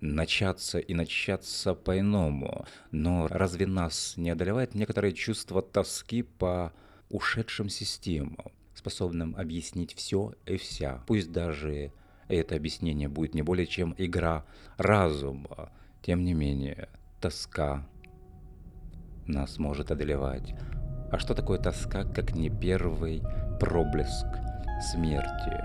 начаться 0.00 0.78
и 0.78 0.94
начаться 0.94 1.74
по-иному. 1.74 2.64
Но 2.90 3.28
разве 3.28 3.66
нас 3.66 4.14
не 4.16 4.30
одолевает 4.30 4.74
некоторое 4.74 5.12
чувство 5.12 5.60
тоски 5.60 6.22
по 6.22 6.72
ушедшим 7.10 7.68
системам, 7.68 8.50
способным 8.74 9.36
объяснить 9.36 9.94
все 9.94 10.32
и 10.46 10.56
вся? 10.56 11.02
Пусть 11.06 11.32
даже 11.32 11.92
это 12.28 12.56
объяснение 12.56 13.08
будет 13.08 13.34
не 13.34 13.42
более 13.42 13.66
чем 13.66 13.94
игра 13.98 14.46
разума, 14.78 15.70
тем 16.04 16.22
не 16.22 16.34
менее, 16.34 16.88
тоска 17.18 17.86
нас 19.26 19.58
может 19.58 19.90
одолевать. 19.90 20.54
А 21.10 21.18
что 21.18 21.34
такое 21.34 21.58
тоска, 21.58 22.04
как 22.04 22.34
не 22.34 22.50
первый 22.50 23.22
проблеск 23.58 24.26
смерти? 24.92 25.64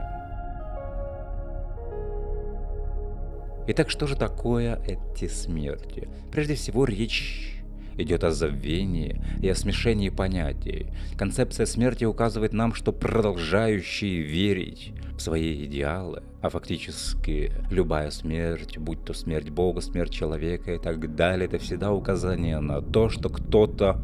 Итак, 3.67 3.89
что 3.89 4.07
же 4.07 4.15
такое 4.15 4.81
эти 4.87 5.27
смерти? 5.27 6.07
Прежде 6.31 6.55
всего, 6.55 6.85
речь 6.85 7.61
идет 7.97 8.23
о 8.23 8.31
забвении 8.31 9.21
и 9.41 9.49
о 9.49 9.55
смешении 9.55 10.07
понятий. 10.07 10.87
Концепция 11.17 11.65
смерти 11.65 12.05
указывает 12.05 12.53
нам, 12.53 12.73
что 12.73 12.93
продолжающие 12.93 14.21
верить 14.21 14.93
свои 15.19 15.65
идеалы, 15.65 16.23
а 16.41 16.49
фактически 16.49 17.51
любая 17.69 18.11
смерть, 18.11 18.77
будь 18.77 19.03
то 19.03 19.13
смерть 19.13 19.49
Бога, 19.49 19.81
смерть 19.81 20.11
человека 20.11 20.73
и 20.73 20.79
так 20.79 21.15
далее, 21.15 21.47
это 21.47 21.57
всегда 21.57 21.91
указание 21.91 22.59
на 22.59 22.81
то, 22.81 23.09
что 23.09 23.29
кто-то 23.29 24.01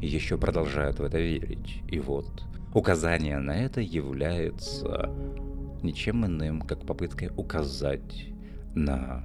еще 0.00 0.38
продолжает 0.38 0.98
в 0.98 1.04
это 1.04 1.18
верить. 1.18 1.82
И 1.88 1.98
вот 1.98 2.44
указание 2.74 3.38
на 3.38 3.56
это 3.56 3.80
является 3.80 5.10
ничем 5.82 6.26
иным, 6.26 6.62
как 6.62 6.86
попыткой 6.86 7.30
указать 7.36 8.26
на... 8.74 9.24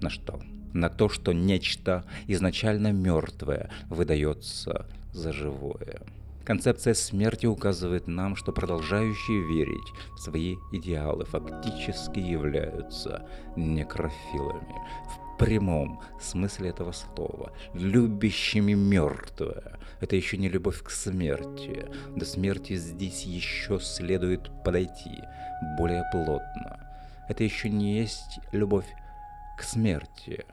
на 0.00 0.10
что? 0.10 0.40
на 0.76 0.90
то, 0.90 1.08
что 1.08 1.32
нечто 1.32 2.04
изначально 2.26 2.92
мертвое 2.92 3.70
выдается 3.88 4.86
за 5.12 5.32
живое. 5.32 6.02
Концепция 6.46 6.94
смерти 6.94 7.46
указывает 7.46 8.06
нам, 8.06 8.36
что 8.36 8.52
продолжающие 8.52 9.42
верить 9.42 9.92
в 10.14 10.20
свои 10.20 10.54
идеалы 10.70 11.24
фактически 11.24 12.20
являются 12.20 13.26
некрофилами. 13.56 14.76
В 15.08 15.38
прямом 15.38 16.00
смысле 16.20 16.70
этого 16.70 16.92
слова. 16.92 17.52
Любящими 17.74 18.74
мертвое. 18.74 19.80
Это 20.00 20.14
еще 20.14 20.36
не 20.36 20.48
любовь 20.48 20.84
к 20.84 20.90
смерти. 20.90 21.86
До 22.14 22.24
смерти 22.24 22.76
здесь 22.76 23.24
еще 23.24 23.80
следует 23.80 24.48
подойти 24.62 25.24
более 25.76 26.04
плотно. 26.12 26.78
Это 27.28 27.42
еще 27.42 27.68
не 27.68 27.98
есть 27.98 28.38
любовь 28.52 28.86
к 29.58 29.64
смерти. 29.64 30.44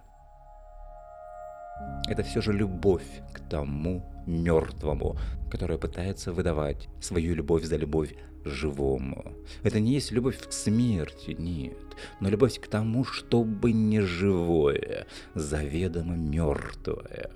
Это 2.08 2.24
все 2.24 2.42
же 2.42 2.52
любовь 2.52 3.22
к 3.32 3.40
тому 3.48 4.04
мертвому, 4.26 5.18
которая 5.52 5.78
пытается 5.78 6.32
выдавать 6.32 6.90
свою 7.00 7.36
любовь 7.36 7.64
за 7.64 7.78
любовь 7.78 8.16
живому. 8.46 9.34
Это 9.64 9.80
не 9.80 9.94
есть 9.94 10.12
любовь 10.12 10.38
к 10.38 10.52
смерти, 10.52 11.36
нет, 11.38 11.78
но 12.20 12.30
любовь 12.30 12.60
к 12.60 12.68
тому, 12.68 13.04
чтобы 13.06 13.72
не 13.72 14.02
живое, 14.02 15.08
заведомо 15.36 16.16
мертвое 16.16 17.30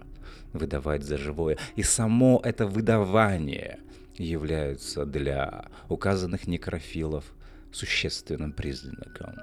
выдавать 0.53 1.03
за 1.03 1.17
живое. 1.17 1.57
И 1.75 1.83
само 1.83 2.41
это 2.43 2.65
выдавание 2.65 3.79
является 4.17 5.05
для 5.05 5.65
указанных 5.89 6.47
некрофилов 6.47 7.25
существенным 7.71 8.51
признаком 8.51 9.35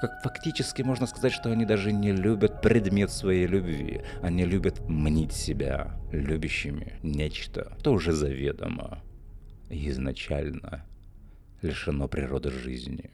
как 0.00 0.22
фактически 0.22 0.82
можно 0.82 1.06
сказать, 1.06 1.32
что 1.32 1.52
они 1.52 1.64
даже 1.64 1.92
не 1.92 2.12
любят 2.12 2.62
предмет 2.62 3.10
своей 3.10 3.46
любви. 3.46 4.00
Они 4.22 4.44
любят 4.44 4.80
мнить 4.88 5.32
себя 5.32 6.00
любящими 6.10 6.98
нечто, 7.02 7.76
то 7.82 7.92
уже 7.92 8.12
заведомо 8.12 9.02
изначально 9.68 10.86
лишено 11.62 12.08
природы 12.08 12.50
жизни. 12.50 13.10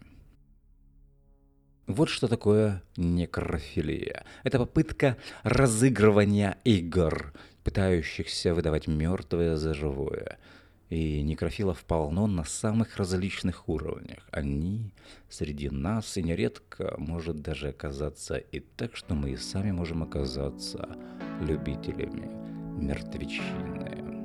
Вот 1.86 2.08
что 2.08 2.28
такое 2.28 2.82
некрофилия. 2.96 4.24
Это 4.42 4.58
попытка 4.58 5.16
разыгрывания 5.42 6.58
игр, 6.64 7.32
пытающихся 7.62 8.54
выдавать 8.54 8.86
мертвое 8.86 9.56
за 9.56 9.74
живое– 9.74 10.38
и 10.88 11.22
некрофилов 11.22 11.84
полно 11.84 12.26
на 12.26 12.44
самых 12.44 12.96
различных 12.96 13.68
уровнях. 13.68 14.28
Они 14.30 14.92
среди 15.28 15.68
нас, 15.68 16.16
и 16.16 16.22
нередко 16.22 16.94
может 16.98 17.40
даже 17.40 17.68
оказаться 17.68 18.36
и 18.36 18.60
так, 18.60 18.96
что 18.96 19.14
мы 19.14 19.30
и 19.30 19.36
сами 19.36 19.72
можем 19.72 20.02
оказаться 20.02 20.88
любителями 21.40 22.30
мертвечины. 22.80 24.15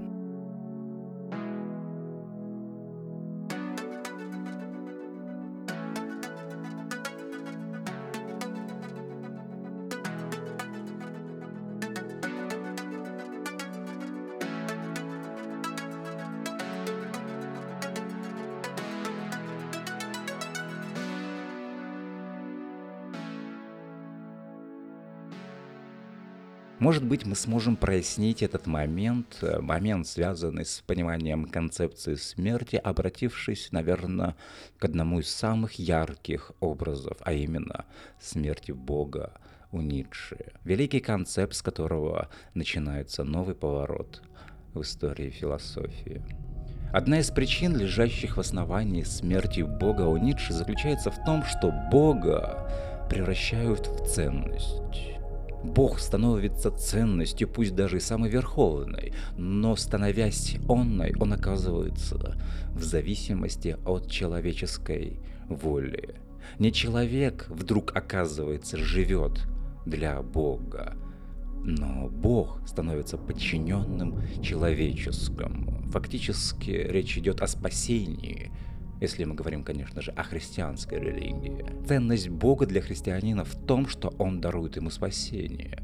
Может 26.82 27.04
быть, 27.04 27.28
мы 27.28 27.36
сможем 27.36 27.76
прояснить 27.76 28.42
этот 28.42 28.66
момент, 28.66 29.38
э, 29.44 29.60
момент, 29.62 30.08
связанный 30.08 30.66
с 30.66 30.82
пониманием 30.82 31.46
концепции 31.46 32.16
смерти, 32.16 32.76
обратившись, 32.76 33.72
наверное, 33.72 34.36
к 34.80 34.86
одному 34.86 35.20
из 35.20 35.30
самых 35.30 35.74
ярких 35.74 36.52
образов, 36.60 37.18
а 37.22 37.34
именно 37.34 37.86
смерти 38.20 38.72
Бога 38.72 39.32
у 39.72 39.80
Ницше. 39.80 40.54
Великий 40.64 41.02
концепт, 41.02 41.54
с 41.54 41.62
которого 41.62 42.30
начинается 42.56 43.24
новый 43.24 43.54
поворот 43.54 44.24
в 44.74 44.82
истории 44.82 45.30
философии. 45.30 46.24
Одна 46.92 47.20
из 47.20 47.30
причин, 47.30 47.78
лежащих 47.78 48.38
в 48.38 48.40
основании 48.40 49.04
смерти 49.04 49.62
Бога 49.62 50.08
у 50.08 50.18
Ницше, 50.18 50.52
заключается 50.52 51.12
в 51.12 51.24
том, 51.26 51.44
что 51.44 51.72
Бога 51.92 52.68
превращают 53.08 53.86
в 53.86 54.08
ценность. 54.08 55.21
Бог 55.64 56.00
становится 56.00 56.72
ценностью, 56.72 57.48
пусть 57.48 57.76
даже 57.76 57.98
и 57.98 58.00
самой 58.00 58.30
верховной, 58.30 59.14
но 59.38 59.76
становясь 59.76 60.58
онной, 60.68 61.14
он 61.20 61.34
оказывается 61.34 62.36
в 62.74 62.84
зависимости 62.84 63.78
от 63.86 64.10
человеческой 64.10 65.20
воли. 65.48 66.16
Не 66.58 66.72
человек 66.72 67.46
вдруг 67.50 67.96
оказывается 67.96 68.78
живет 68.78 69.48
для 69.86 70.22
Бога, 70.22 70.96
но 71.64 72.10
Бог 72.10 72.60
становится 72.68 73.18
подчиненным 73.18 74.16
человеческому. 74.42 75.84
Фактически 75.92 76.72
речь 76.72 77.18
идет 77.18 77.42
о 77.42 77.48
спасении– 77.48 78.52
если 79.02 79.26
мы 79.26 79.34
говорим, 79.34 79.64
конечно 79.64 80.00
же, 80.00 80.12
о 80.12 80.24
христианской 80.24 81.00
религии. 81.00 81.66
Ценность 81.88 82.30
Бога 82.30 82.68
для 82.68 82.82
христианина 82.82 83.44
в 83.44 83.56
том, 83.56 83.88
что 83.88 84.14
Он 84.20 84.40
дарует 84.40 84.76
ему 84.76 84.92
спасение. 84.92 85.82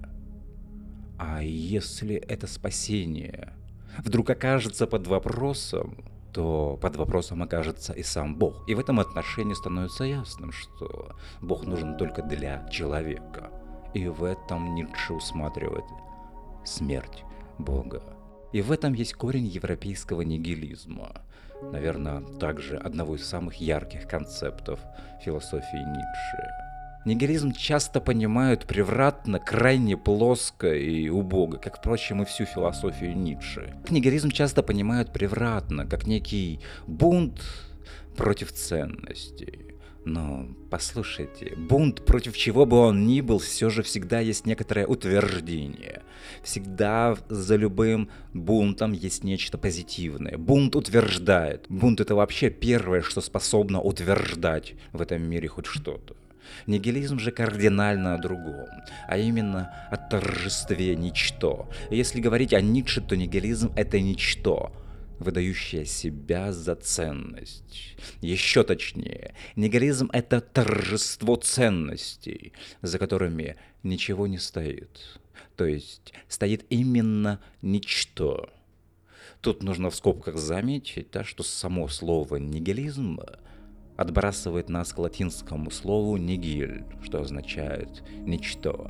А 1.17 1.41
если 1.41 2.15
это 2.15 2.45
спасение 2.45 3.53
вдруг 3.97 4.29
окажется 4.29 4.85
под 4.85 5.07
вопросом, 5.07 6.05
то 6.31 6.77
под 6.79 6.95
вопросом 6.95 7.41
окажется 7.41 7.91
и 7.93 8.03
сам 8.03 8.35
Бог. 8.35 8.69
И 8.69 8.75
в 8.75 8.79
этом 8.79 8.99
отношении 8.99 9.55
становится 9.55 10.03
ясным, 10.03 10.51
что 10.51 11.15
Бог 11.41 11.65
нужен 11.65 11.97
только 11.97 12.21
для 12.21 12.69
человека. 12.69 13.49
И 13.95 14.07
в 14.07 14.23
этом 14.23 14.75
Ницше 14.75 15.13
усматривает 15.13 15.85
смерть 16.63 17.23
Бога. 17.57 18.03
И 18.53 18.61
в 18.61 18.71
этом 18.71 18.93
есть 18.93 19.15
корень 19.15 19.47
европейского 19.47 20.21
нигилизма– 20.21 21.23
наверное, 21.61 22.21
также 22.39 22.77
одного 22.77 23.15
из 23.15 23.25
самых 23.25 23.55
ярких 23.55 24.07
концептов 24.07 24.79
философии 25.23 25.77
Ницше. 25.77 26.67
Нигилизм 27.05 27.53
часто 27.53 28.01
понимают 28.01 28.65
превратно, 28.65 29.39
крайне 29.39 29.95
плоско 29.95 30.73
и 30.73 31.07
убого, 31.07 31.55
как, 31.55 31.77
впрочем, 31.77 32.21
и 32.21 32.25
всю 32.25 32.43
философию 32.43 33.15
Ницше. 33.15 33.73
Нигилизм 33.89 34.29
часто 34.29 34.61
понимают 34.61 35.13
превратно, 35.13 35.85
как 35.85 36.05
некий 36.05 36.59
бунт 36.85 37.41
против 38.17 38.51
ценностей. 38.51 39.76
Но 40.07 40.47
послушайте, 40.69 41.53
бунт 41.57 42.05
против 42.05 42.37
чего 42.37 42.65
бы 42.65 42.77
он 42.77 43.05
ни 43.05 43.19
был, 43.19 43.39
все 43.39 43.69
же 43.69 43.83
всегда 43.83 44.21
есть 44.21 44.45
некоторое 44.45 44.87
утверждение. 44.87 46.01
Всегда 46.43 47.17
за 47.27 47.57
любым 47.57 48.09
бунтом 48.33 48.93
есть 48.93 49.25
нечто 49.25 49.57
позитивное. 49.57 50.37
Бунт 50.37 50.77
утверждает. 50.77 51.65
Бунт 51.67 51.99
это 51.99 52.15
вообще 52.15 52.49
первое, 52.49 53.01
что 53.01 53.19
способно 53.19 53.81
утверждать 53.81 54.75
в 54.93 55.01
этом 55.01 55.23
мире 55.23 55.49
хоть 55.49 55.65
что-то. 55.65 56.15
Нигилизм 56.67 57.19
же 57.19 57.31
кардинально 57.31 58.15
о 58.15 58.17
другом, 58.17 58.69
а 59.09 59.17
именно 59.17 59.73
о 59.91 59.97
торжестве 59.97 60.95
ничто. 60.95 61.69
Если 61.91 62.21
говорить 62.21 62.53
о 62.53 62.61
Ницше, 62.61 63.01
то 63.01 63.17
нигилизм— 63.17 63.73
это 63.75 63.99
ничто— 63.99 64.71
выдающая 65.19 65.85
себя 65.85 66.51
за 66.51 66.75
ценность. 66.75 67.95
Еще 68.21 68.63
точнее, 68.63 69.35
нигилизм— 69.55 70.09
это 70.13 70.41
торжество 70.41 71.35
ценностей, 71.35 72.53
за 72.81 72.99
которыми 72.99 73.55
ничего 73.83 74.27
не 74.27 74.37
стоит. 74.37 75.19
То 75.55 75.65
есть 75.65 76.13
стоит 76.27 76.65
именно 76.69 77.39
ничто. 77.61 78.49
Тут 79.41 79.63
нужно 79.63 79.89
в 79.89 79.95
скобках 79.95 80.37
заметить, 80.37 81.11
да, 81.11 81.23
что 81.23 81.43
само 81.43 81.87
слово 81.87 82.37
«нигилизм» 82.37 83.19
отбрасывает 83.95 84.69
нас 84.69 84.93
к 84.93 84.97
латинскому 84.99 85.71
слову 85.71 86.17
«нигиль», 86.17 86.83
что 87.03 87.21
означает 87.21 88.03
«ничто». 88.19 88.89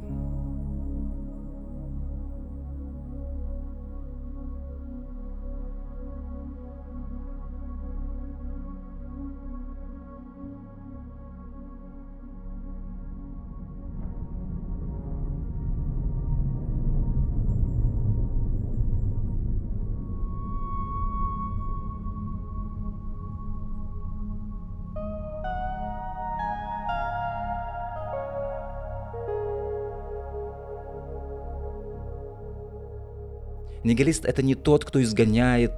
Нигилист— 33.88 34.26
это 34.26 34.44
не 34.44 34.56
тот, 34.56 34.86
кто 34.86 35.02
изгоняет 35.02 35.72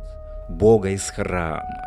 Бога 0.49 0.89
из 0.89 1.03
храма, 1.03 1.85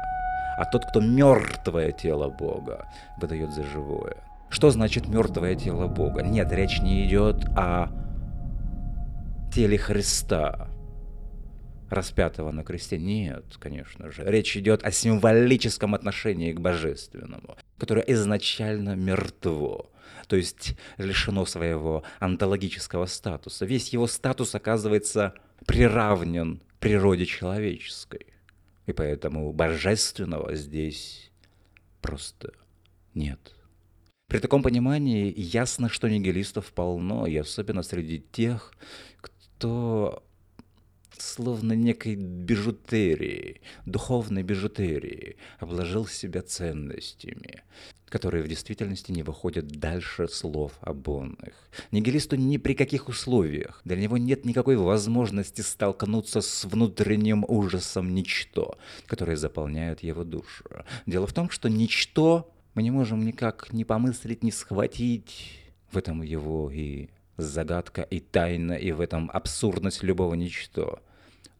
а 0.56 0.64
тот, 0.64 0.86
кто 0.86 1.00
мертвое 1.00 1.92
тело 1.92 2.28
Бога 2.28 2.88
выдает 3.20 3.52
за 3.52 3.64
живое. 3.64 4.16
Что 4.48 4.70
значит 4.70 5.08
мертвое 5.08 5.56
тело 5.56 5.88
Бога? 5.88 6.22
Нет, 6.22 6.52
речь 6.52 6.80
не 6.80 7.06
идет 7.06 7.44
о 7.56 7.88
теле 9.52 9.76
Христа, 9.76 10.68
распятого 11.90 12.52
на 12.52 12.62
кресте. 12.62 12.98
Нет, 12.98 13.44
конечно 13.58 14.10
же. 14.10 14.22
Речь 14.24 14.56
идет 14.56 14.84
о 14.84 14.92
символическом 14.92 15.94
отношении 15.94 16.52
к 16.52 16.60
божественному, 16.60 17.56
которое 17.78 18.04
изначально 18.06 18.94
мертво 18.94 19.88
то 20.28 20.36
есть 20.36 20.76
лишено 20.96 21.44
своего 21.44 22.04
онтологического 22.18 23.04
статуса. 23.04 23.66
Весь 23.66 23.90
его 23.90 24.06
статус 24.06 24.54
оказывается 24.54 25.34
приравнен 25.66 26.62
природе 26.80 27.26
человеческой. 27.26 28.26
И 28.86 28.92
поэтому 28.92 29.52
божественного 29.52 30.54
здесь 30.54 31.30
просто 32.00 32.52
нет. 33.14 33.54
При 34.28 34.38
таком 34.38 34.62
понимании 34.62 35.32
ясно, 35.36 35.88
что 35.88 36.08
нигилистов 36.08 36.72
полно, 36.72 37.26
и 37.26 37.36
особенно 37.36 37.82
среди 37.82 38.18
тех, 38.32 38.72
кто 39.20 40.24
словно 41.22 41.72
некой 41.72 42.16
бижутерии, 42.16 43.60
духовной 43.86 44.42
бижутерии, 44.42 45.36
обложил 45.58 46.06
себя 46.06 46.42
ценностями, 46.42 47.62
которые 48.08 48.42
в 48.42 48.48
действительности 48.48 49.12
не 49.12 49.22
выходят 49.22 49.66
дальше 49.68 50.28
слов 50.28 50.72
обонных. 50.80 51.54
Нигилисту 51.92 52.36
ни 52.36 52.56
при 52.56 52.74
каких 52.74 53.08
условиях, 53.08 53.80
для 53.84 53.96
него 53.96 54.18
нет 54.18 54.44
никакой 54.44 54.76
возможности 54.76 55.60
столкнуться 55.60 56.40
с 56.40 56.64
внутренним 56.64 57.44
ужасом 57.46 58.14
ничто, 58.14 58.76
которое 59.06 59.36
заполняет 59.36 60.02
его 60.02 60.24
душу. 60.24 60.64
Дело 61.06 61.26
в 61.26 61.32
том, 61.32 61.50
что 61.50 61.68
ничто 61.68 62.52
мы 62.74 62.82
не 62.82 62.90
можем 62.90 63.24
никак 63.24 63.72
ни 63.72 63.84
помыслить, 63.84 64.42
ни 64.42 64.50
схватить. 64.50 65.58
В 65.90 65.98
этом 65.98 66.22
его 66.22 66.70
и 66.70 67.08
загадка, 67.36 68.02
и 68.02 68.20
тайна, 68.20 68.72
и 68.72 68.92
в 68.92 69.00
этом 69.00 69.30
абсурдность 69.32 70.02
любого 70.02 70.34
ничто. 70.34 71.00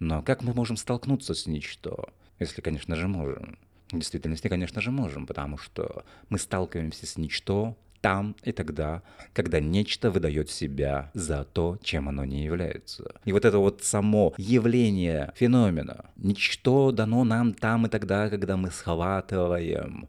Но 0.02 0.20
как 0.20 0.42
мы 0.42 0.52
можем 0.52 0.76
столкнуться 0.76 1.32
с 1.32 1.46
ничто? 1.46 2.08
Если, 2.40 2.60
конечно 2.60 2.96
же, 2.96 3.06
можем. 3.06 3.56
В 3.92 3.94
действительности, 3.94 4.48
конечно 4.48 4.80
же, 4.80 4.90
можем, 4.90 5.28
потому 5.28 5.58
что 5.58 6.04
мы 6.28 6.40
сталкиваемся 6.40 7.06
с 7.06 7.16
ничто 7.16 7.76
там 8.00 8.34
и 8.42 8.50
тогда, 8.50 9.04
когда 9.32 9.60
нечто 9.60 10.10
выдает 10.10 10.50
себя 10.50 11.12
за 11.14 11.44
то, 11.44 11.78
чем 11.84 12.08
оно 12.08 12.24
не 12.24 12.42
является. 12.42 13.14
И 13.24 13.32
вот 13.32 13.44
это 13.44 13.58
вот 13.58 13.84
само 13.84 14.34
явление 14.38 15.32
феномена, 15.36 16.06
ничто 16.16 16.90
дано 16.90 17.22
нам 17.22 17.54
там 17.54 17.86
и 17.86 17.88
тогда, 17.88 18.28
когда 18.28 18.56
мы 18.56 18.72
схватываем 18.72 20.08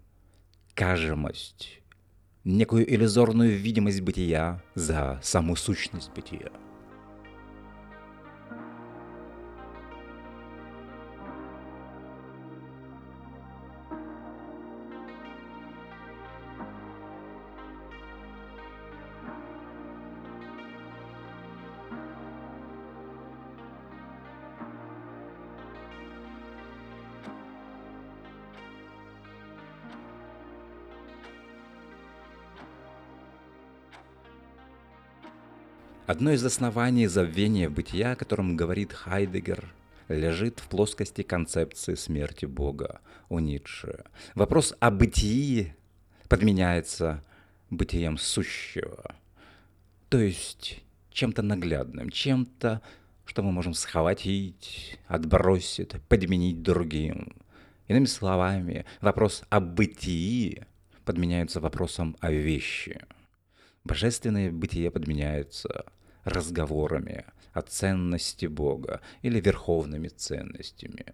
кажемость, 0.74 1.82
некую 2.44 2.92
иллюзорную 2.92 3.56
видимость 3.56 4.02
бытия 4.02 4.60
за 4.74 5.20
саму 5.22 5.56
сущность 5.56 6.10
бытия. 6.16 6.50
Одно 36.14 36.30
из 36.30 36.46
оснований 36.46 37.08
забвения 37.08 37.72
бытия, 37.72 38.12
о 38.12 38.16
котором 38.16 38.56
говорит 38.56 38.94
Хайдегер, 38.94 39.74
лежит 40.10 40.60
в 40.60 40.68
плоскости 40.68 41.24
концепции 41.24 41.96
смерти 41.96 42.46
Бога 42.46 43.02
у 43.30 43.40
Ницше. 43.40 44.04
Вопрос 44.36 44.76
о 44.80 44.92
бытии 44.92 45.74
подменяется 46.30 47.24
бытием 47.72 48.20
сущего, 48.20 49.16
то 50.10 50.20
есть 50.20 50.84
чем-то 51.10 51.42
наглядным, 51.42 52.12
чем-то, 52.12 52.84
что 53.26 53.42
мы 53.42 53.52
можем 53.52 53.74
схватить, 53.74 55.00
отбросить, 55.08 56.00
подменить 56.10 56.62
другим. 56.62 57.36
Иными 57.88 58.06
словами, 58.06 58.86
вопрос 59.02 59.42
о 59.50 59.60
бытии 59.60 60.62
подменяется 61.06 61.60
вопросом 61.60 62.16
о 62.20 62.32
вещи. 62.32 63.02
Божественное 63.84 64.52
бытие 64.52 64.92
подменяется 64.92 65.86
разговорами 66.24 67.26
о 67.54 67.62
ценности 67.62 68.46
Бога 68.46 69.02
или 69.22 69.40
верховными 69.40 70.08
ценностями. 70.08 71.14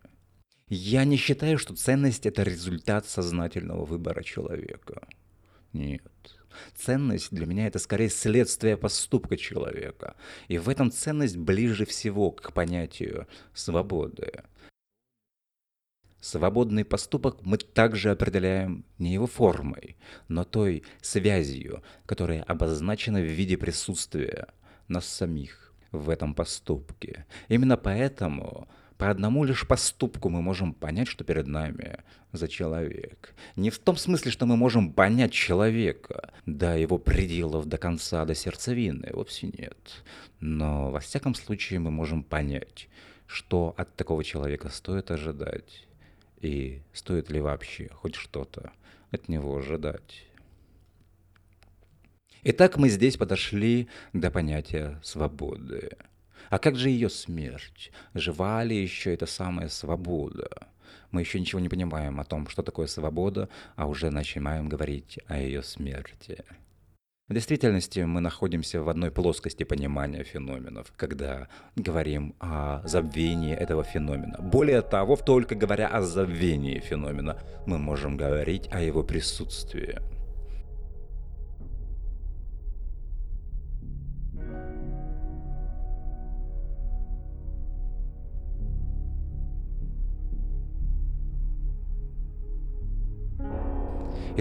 Я 0.67 1.03
не 1.03 1.17
считаю, 1.17 1.57
что 1.57 1.75
ценность– 1.75 2.25
это 2.27 2.43
результат 2.43 3.07
сознательного 3.07 3.85
выбора 3.85 4.23
человека. 4.23 5.07
Нет. 5.73 6.03
Ценность 6.75 7.31
для 7.31 7.45
меня 7.45 7.67
это 7.67 7.79
скорее 7.79 8.09
следствие 8.09 8.77
поступка 8.77 9.37
человека. 9.37 10.15
И 10.47 10.57
в 10.57 10.69
этом 10.69 10.91
ценность 10.91 11.37
ближе 11.37 11.85
всего 11.85 12.31
к 12.31 12.53
понятию 12.53 13.27
свободы. 13.53 14.43
Свободный 16.21 16.83
поступок 16.83 17.37
мы 17.43 17.57
также 17.57 18.11
определяем 18.11 18.83
не 18.97 19.13
его 19.13 19.25
формой, 19.25 19.95
но 20.27 20.43
той 20.43 20.83
связью, 21.01 21.81
которая 22.05 22.43
обозначена 22.43 23.21
в 23.21 23.25
виде 23.25 23.57
присутствия 23.57 24.49
нас 24.89 25.07
самих 25.07 25.73
в 25.91 26.09
этом 26.09 26.33
поступке. 26.33 27.25
Именно 27.47 27.77
поэтому 27.77 28.67
по 28.97 29.09
одному 29.09 29.45
лишь 29.45 29.65
поступку 29.65 30.29
мы 30.29 30.41
можем 30.41 30.73
понять, 30.73 31.07
что 31.07 31.23
перед 31.23 31.47
нами 31.47 31.99
за 32.33 32.49
человек. 32.49 33.33
Не 33.55 33.69
в 33.69 33.79
том 33.79 33.95
смысле, 33.95 34.29
что 34.29 34.45
мы 34.45 34.57
можем 34.57 34.91
понять 34.91 35.31
человека, 35.31 36.33
до 36.45 36.77
его 36.77 36.97
пределов, 36.97 37.65
до 37.65 37.77
конца, 37.77 38.25
до 38.25 38.35
сердцевины, 38.35 39.09
вовсе 39.13 39.47
нет. 39.47 40.03
Но 40.41 40.91
во 40.91 40.99
всяком 40.99 41.33
случае 41.33 41.79
мы 41.79 41.91
можем 41.91 42.23
понять, 42.23 42.89
что 43.25 43.73
от 43.77 43.95
такого 43.95 44.23
человека 44.23 44.69
стоит 44.69 45.11
ожидать 45.11 45.87
и 46.41 46.81
стоит 46.91 47.29
ли 47.29 47.39
вообще 47.39 47.89
хоть 47.93 48.15
что-то 48.15 48.71
от 49.11 49.29
него 49.29 49.57
ожидать. 49.57 50.25
Итак, 52.43 52.77
мы 52.77 52.87
здесь 52.87 53.17
подошли 53.17 53.89
до 54.13 54.31
понятия 54.31 54.97
свободы. 55.03 55.97
А 56.49 56.57
как 56.57 56.77
же 56.77 56.89
ее 56.89 57.09
смерть? 57.09 57.91
Жива 58.13 58.63
ли 58.63 58.81
еще 58.81 59.13
эта 59.13 59.25
самая 59.25 59.67
свобода? 59.67 60.49
Мы 61.11 61.19
еще 61.19 61.37
ничего 61.39 61.59
не 61.59 61.67
понимаем 61.67 62.19
о 62.19 62.23
том, 62.23 62.47
что 62.47 62.63
такое 62.63 62.87
свобода, 62.87 63.49
а 63.75 63.87
уже 63.87 64.09
начинаем 64.09 64.69
говорить 64.69 65.19
о 65.27 65.37
ее 65.37 65.61
смерти. 65.63 66.45
В 67.27 67.33
действительности 67.33 67.99
мы 67.99 68.21
находимся 68.21 68.81
в 68.81 68.89
одной 68.89 69.11
плоскости 69.11 69.65
понимания 69.65 70.23
феноменов, 70.23 70.93
когда 70.95 71.49
говорим 71.75 72.35
о 72.39 72.81
забвении 72.87 73.53
этого 73.53 73.83
феномена. 73.83 74.37
Более 74.39 74.81
того, 74.81 75.17
только 75.17 75.55
говоря 75.55 75.89
о 75.89 76.01
забвении 76.01 76.79
феномена, 76.79 77.37
мы 77.67 77.77
можем 77.77 78.15
говорить 78.15 78.69
о 78.71 78.81
его 78.81 79.03
присутствии. 79.03 80.18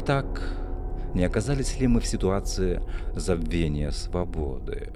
Итак, 0.00 0.40
не 1.12 1.24
оказались 1.24 1.80
ли 1.80 1.88
мы 1.88 1.98
в 1.98 2.06
ситуации 2.06 2.80
забвения 3.16 3.90
свободы? 3.90 4.92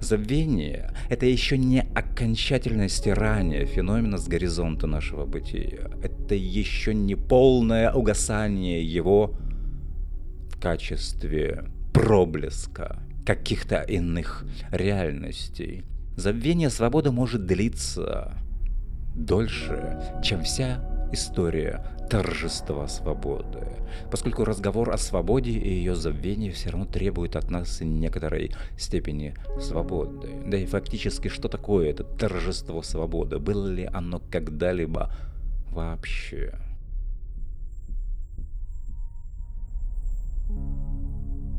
Забвение– 0.00 0.90
это 1.10 1.26
еще 1.26 1.58
не 1.58 1.82
окончательное 1.94 2.88
стирание 2.88 3.66
феномена 3.66 4.16
с 4.16 4.26
горизонта 4.26 4.86
нашего 4.86 5.26
бытия. 5.26 5.90
Это 6.02 6.34
еще 6.34 6.94
не 6.94 7.14
полное 7.14 7.92
угасание 7.92 8.82
его 8.82 9.34
в 10.48 10.58
качестве 10.58 11.66
проблеска 11.92 13.02
каких-то 13.26 13.82
иных 13.82 14.46
реальностей. 14.70 15.84
Забвение 16.16 16.70
свободы 16.70 17.12
может 17.12 17.44
длиться 17.44 18.32
дольше, 19.14 20.00
чем 20.24 20.42
вся 20.42 20.82
история 21.12 21.97
торжества 22.08 22.88
свободы, 22.88 23.66
поскольку 24.10 24.44
разговор 24.44 24.90
о 24.90 24.98
свободе 24.98 25.50
и 25.50 25.68
ее 25.68 25.94
забвении 25.94 26.50
все 26.50 26.70
равно 26.70 26.86
требует 26.86 27.36
от 27.36 27.50
нас 27.50 27.80
некоторой 27.80 28.52
степени 28.78 29.34
свободы. 29.60 30.28
Да 30.46 30.56
и 30.56 30.66
фактически, 30.66 31.28
что 31.28 31.48
такое 31.48 31.90
это 31.90 32.04
торжество 32.04 32.82
свободы? 32.82 33.38
Было 33.38 33.68
ли 33.68 33.88
оно 33.92 34.20
когда-либо 34.30 35.12
вообще? 35.70 36.54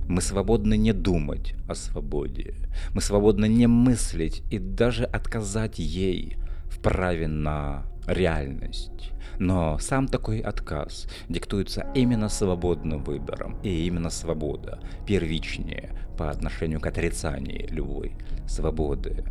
Мы 0.08 0.22
свободны 0.22 0.76
не 0.76 0.92
думать 0.92 1.54
о 1.68 1.76
свободе. 1.76 2.56
Мы 2.96 3.02
свободны 3.02 3.48
не 3.48 3.68
мыслить 3.68 4.42
и 4.50 4.58
даже 4.58 5.04
отказать 5.04 5.78
ей 5.78 6.38
в 6.66 6.80
праве 6.80 7.28
на 7.28 7.86
реальность. 8.10 9.12
Но 9.40 9.78
сам 9.80 10.08
такой 10.08 10.40
отказ 10.40 11.08
диктуется 11.30 11.88
именно 11.96 12.28
свободным 12.30 13.04
выбором, 13.04 13.58
и 13.64 13.88
именно 13.88 14.10
свобода 14.10 14.80
первичнее 15.08 15.96
по 16.18 16.30
отношению 16.30 16.82
к 16.82 16.88
отрицанию 16.88 17.68
любой 17.72 18.18
свободы. 18.48 19.24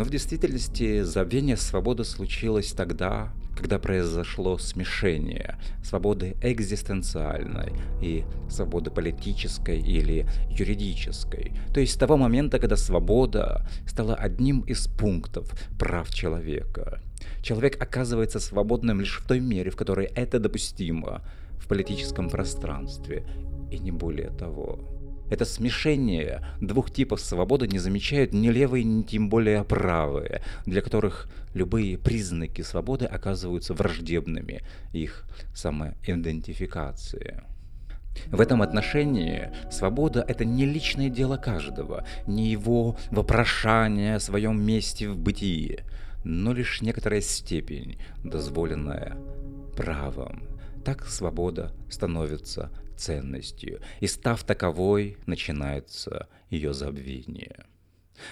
Но 0.00 0.04
в 0.06 0.08
действительности 0.08 1.02
забвение 1.02 1.58
свободы 1.58 2.04
случилось 2.04 2.72
тогда, 2.72 3.34
когда 3.54 3.78
произошло 3.78 4.56
смешение 4.56 5.58
свободы 5.84 6.38
экзистенциальной 6.40 7.74
и 8.00 8.24
свободы 8.48 8.90
политической 8.90 9.78
или 9.78 10.26
юридической. 10.48 11.52
То 11.74 11.80
есть 11.80 11.92
с 11.92 11.96
того 11.96 12.16
момента, 12.16 12.58
когда 12.58 12.76
свобода 12.76 13.68
стала 13.86 14.14
одним 14.14 14.60
из 14.60 14.88
пунктов 14.88 15.52
прав 15.78 16.08
человека. 16.08 17.02
Человек 17.42 17.76
оказывается 17.78 18.40
свободным 18.40 19.00
лишь 19.00 19.20
в 19.20 19.26
той 19.26 19.40
мере, 19.40 19.70
в 19.70 19.76
которой 19.76 20.06
это 20.06 20.38
допустимо 20.38 21.20
в 21.58 21.68
политическом 21.68 22.30
пространстве, 22.30 23.26
и 23.70 23.78
не 23.78 23.92
более 23.92 24.30
того. 24.30 24.99
Это 25.30 25.44
смешение 25.44 26.44
двух 26.60 26.90
типов 26.90 27.20
свободы 27.20 27.68
не 27.68 27.78
замечают 27.78 28.32
ни 28.32 28.48
левые, 28.48 28.84
ни 28.84 29.02
тем 29.02 29.30
более 29.30 29.64
правые, 29.64 30.42
для 30.66 30.82
которых 30.82 31.28
любые 31.54 31.96
признаки 31.96 32.62
свободы 32.62 33.06
оказываются 33.06 33.72
враждебными 33.72 34.62
их 34.92 35.24
самоидентификации. 35.54 37.42
В 38.26 38.40
этом 38.40 38.60
отношении 38.60 39.52
свобода– 39.70 40.24
это 40.28 40.44
не 40.44 40.66
личное 40.66 41.08
дело 41.08 41.36
каждого, 41.36 42.04
не 42.26 42.50
его 42.50 42.96
вопрошание 43.10 44.16
о 44.16 44.20
своем 44.20 44.60
месте 44.60 45.08
в 45.08 45.16
бытии, 45.16 45.80
но 46.24 46.52
лишь 46.52 46.82
некоторая 46.82 47.20
степень, 47.20 47.98
дозволенная 48.24 49.16
правом. 49.76 50.42
Так 50.84 51.06
свобода 51.06 51.72
становится 51.88 52.70
ценностью, 53.00 53.80
и 54.00 54.06
став 54.06 54.44
таковой, 54.44 55.16
начинается 55.26 56.28
ее 56.50 56.72
забвение. 56.74 57.64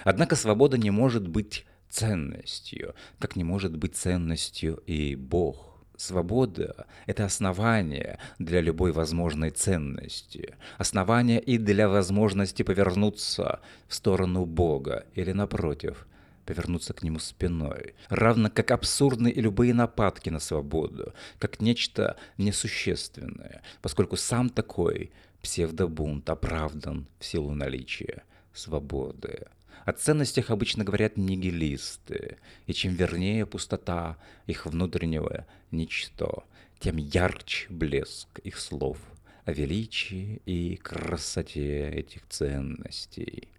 Однако 0.03 0.35
свобода 0.35 0.77
не 0.77 0.91
может 0.91 1.27
быть 1.27 1.65
ценностью, 1.89 2.93
как 3.17 3.35
не 3.35 3.43
может 3.43 3.75
быть 3.75 3.95
ценностью 3.95 4.75
и 4.85 5.15
Бог. 5.15 5.65
Свобода– 5.97 6.87
это 7.07 7.25
основание 7.25 8.19
для 8.37 8.61
любой 8.61 8.93
возможной 8.93 9.49
ценности, 9.49 10.55
основание 10.77 11.41
и 11.41 11.57
для 11.57 11.89
возможности 11.89 12.63
повернуться 12.63 13.59
в 13.89 13.95
сторону 13.95 14.45
Бога 14.45 15.05
или, 15.13 15.33
напротив, 15.33 16.07
повернуться 16.49 16.93
к 16.93 17.03
нему 17.03 17.19
спиной, 17.19 17.93
равно 18.09 18.49
как 18.49 18.71
абсурдны 18.71 19.29
и 19.29 19.39
любые 19.39 19.71
нападки 19.71 20.31
на 20.31 20.39
свободу, 20.39 21.13
как 21.37 21.61
нечто 21.61 22.17
несущественное, 22.39 23.61
поскольку 23.83 24.17
сам 24.17 24.49
такой 24.49 25.11
псевдобунт 25.43 26.27
оправдан 26.27 27.05
в 27.19 27.25
силу 27.25 27.53
наличия 27.53 28.23
свободы. 28.51 29.45
О 29.85 29.93
ценностях 29.93 30.49
обычно 30.49 30.83
говорят 30.83 31.17
нигилисты, 31.17 32.37
и 32.65 32.73
чем 32.73 32.95
вернее 32.95 33.45
пустота 33.45 34.17
их 34.47 34.65
внутреннего 34.65 35.45
ничто, 35.69 36.45
тем 36.79 36.97
ярче 36.97 37.67
блеск 37.69 38.39
их 38.39 38.57
слов 38.57 38.97
о 39.45 39.51
величии 39.51 40.41
и 40.47 40.77
красоте 40.77 41.91
этих 41.91 42.27
ценностей. 42.27 43.49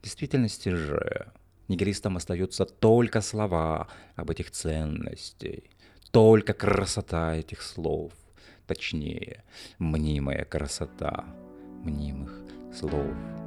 В 0.00 0.04
действительности 0.04 0.68
же 0.68 1.32
нигилистам 1.68 2.16
остаются 2.16 2.64
только 2.64 3.20
слова 3.20 3.88
об 4.14 4.30
этих 4.30 4.50
ценностях, 4.50 5.60
только 6.10 6.52
красота 6.54 7.34
этих 7.36 7.62
слов, 7.62 8.12
точнее, 8.66 9.44
мнимая 9.78 10.44
красота 10.44 11.24
мнимых 11.82 12.42
слов. 12.72 13.45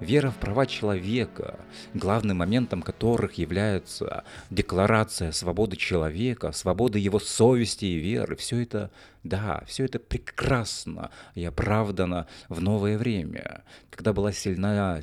Вера 0.00 0.30
в 0.30 0.36
права 0.36 0.64
человека, 0.64 1.58
главным 1.92 2.38
моментом 2.38 2.82
которых 2.82 3.34
является 3.34 4.22
декларация 4.48 5.32
свободы 5.32 5.76
человека, 5.76 6.52
свободы 6.52 7.00
его 7.00 7.18
совести 7.18 7.84
и 7.86 7.96
веры, 7.96 8.36
все 8.36 8.62
это, 8.62 8.92
да, 9.24 9.64
все 9.66 9.86
это 9.86 9.98
прекрасно 9.98 11.10
и 11.34 11.44
оправдано 11.44 12.28
в 12.48 12.60
новое 12.60 12.96
время, 12.96 13.64
когда 13.90 14.12
была 14.12 14.32
сильна 14.32 15.00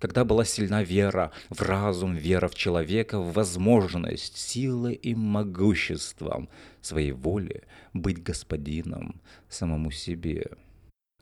когда 0.00 0.24
была 0.24 0.44
сильна 0.44 0.82
вера 0.82 1.30
в 1.48 1.62
разум, 1.62 2.16
вера 2.16 2.48
в 2.48 2.56
человека, 2.56 3.20
в 3.20 3.34
возможность, 3.34 4.36
силы 4.36 4.94
и 4.94 5.14
могуществом 5.14 6.48
своей 6.80 7.12
воли 7.12 7.62
быть 7.92 8.20
господином 8.20 9.20
самому 9.48 9.92
себе. 9.92 10.50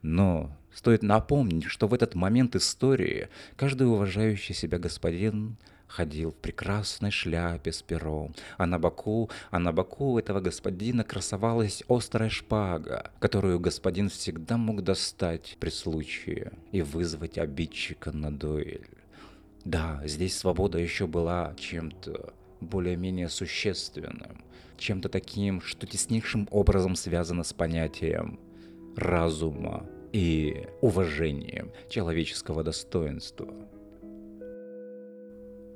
Но 0.00 0.56
стоит 0.74 1.02
напомнить, 1.02 1.64
что 1.64 1.88
в 1.88 1.94
этот 1.94 2.14
момент 2.14 2.56
истории 2.56 3.28
каждый 3.56 3.88
уважающий 3.88 4.54
себя 4.54 4.78
господин 4.78 5.56
ходил 5.90 6.30
в 6.30 6.36
прекрасной 6.36 7.10
шляпе 7.10 7.72
с 7.72 7.82
пером, 7.82 8.34
а 8.56 8.66
на 8.66 8.78
боку, 8.78 9.28
а 9.50 9.58
на 9.58 9.72
боку 9.72 10.18
этого 10.18 10.40
господина 10.40 11.02
красовалась 11.02 11.82
острая 11.88 12.30
шпага, 12.30 13.10
которую 13.18 13.58
господин 13.58 14.08
всегда 14.08 14.56
мог 14.56 14.82
достать 14.84 15.56
при 15.58 15.70
случае 15.70 16.52
и 16.70 16.82
вызвать 16.82 17.38
обидчика 17.38 18.12
на 18.12 18.32
дуэль. 18.32 18.86
Да, 19.64 20.00
здесь 20.04 20.38
свобода 20.38 20.78
еще 20.78 21.06
была 21.06 21.54
чем-то 21.58 22.32
более-менее 22.60 23.28
существенным, 23.28 24.44
чем-то 24.78 25.08
таким, 25.08 25.60
что 25.60 25.86
теснейшим 25.86 26.48
образом 26.50 26.94
связано 26.94 27.42
с 27.42 27.52
понятием 27.52 28.38
разума 28.96 29.86
и 30.12 30.66
уважением 30.80 31.72
человеческого 31.88 32.62
достоинства. 32.62 33.48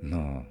Но 0.01 0.47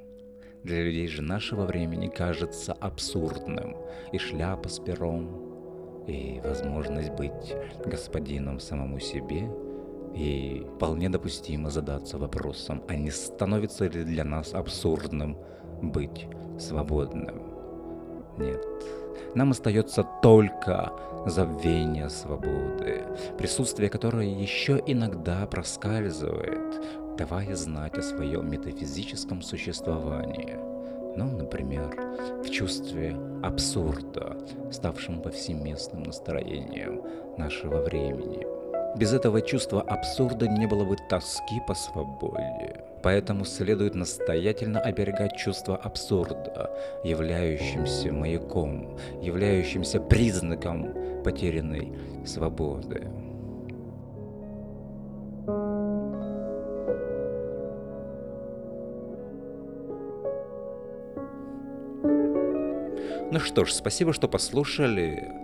для 0.63 0.83
людей 0.83 1.07
же 1.07 1.21
нашего 1.21 1.65
времени 1.65 2.07
кажется 2.07 2.73
абсурдным 2.73 3.75
и 4.11 4.17
шляпа 4.17 4.69
с 4.69 4.79
пером, 4.79 6.05
и 6.07 6.41
возможность 6.43 7.11
быть 7.11 7.55
господином 7.85 8.59
самому 8.59 8.99
себе, 8.99 9.49
и 10.15 10.65
вполне 10.75 11.09
допустимо 11.09 11.69
задаться 11.69 12.17
вопросом, 12.17 12.83
а 12.87 12.95
не 12.95 13.11
становится 13.11 13.87
ли 13.87 14.03
для 14.03 14.23
нас 14.23 14.53
абсурдным 14.53 15.37
быть 15.81 16.27
свободным? 16.59 17.41
Нет. 18.37 18.65
Нам 19.36 19.52
остается 19.52 20.04
только 20.21 20.93
забвение 21.26 22.10
свободы, 22.10 23.06
присутствие 23.38 23.89
которой 23.89 24.30
еще 24.30 24.82
иногда 24.86 25.45
проскальзывает, 25.47 27.17
давая 27.17 27.56
знать 27.56 27.97
о 27.97 28.02
своем 28.02 28.49
метафизическом 28.49 29.41
существовании. 29.41 30.58
Ну, 31.15 31.26
например, 31.26 31.95
в 32.43 32.49
чувстве 32.49 33.15
абсурда, 33.43 34.38
ставшем 34.71 35.21
повсеместным 35.21 36.04
настроением 36.04 37.02
нашего 37.38 37.82
времени. 37.82 38.47
Без 38.97 39.13
этого 39.13 39.41
чувства 39.41 39.82
абсурда 39.82 40.47
не 40.47 40.65
было 40.65 40.86
бы 40.86 40.95
тоски 41.10 41.62
по 41.67 41.73
свободе. 41.76 42.84
Поэтому 43.03 43.43
следует 43.43 43.95
настоятельно 43.95 44.79
оберегать 44.79 45.35
чувство 45.35 45.75
абсурда, 45.75 46.71
являющимся 47.03 48.13
маяком, 48.13 48.97
являющимся 49.21 49.99
признаком 49.99 51.21
потерянной 51.21 51.91
свободы. 52.25 53.09
Ну 63.31 63.39
что 63.39 63.65
ж, 63.65 63.73
спасибо, 63.73 64.13
что 64.13 64.29
послушали. 64.29 65.42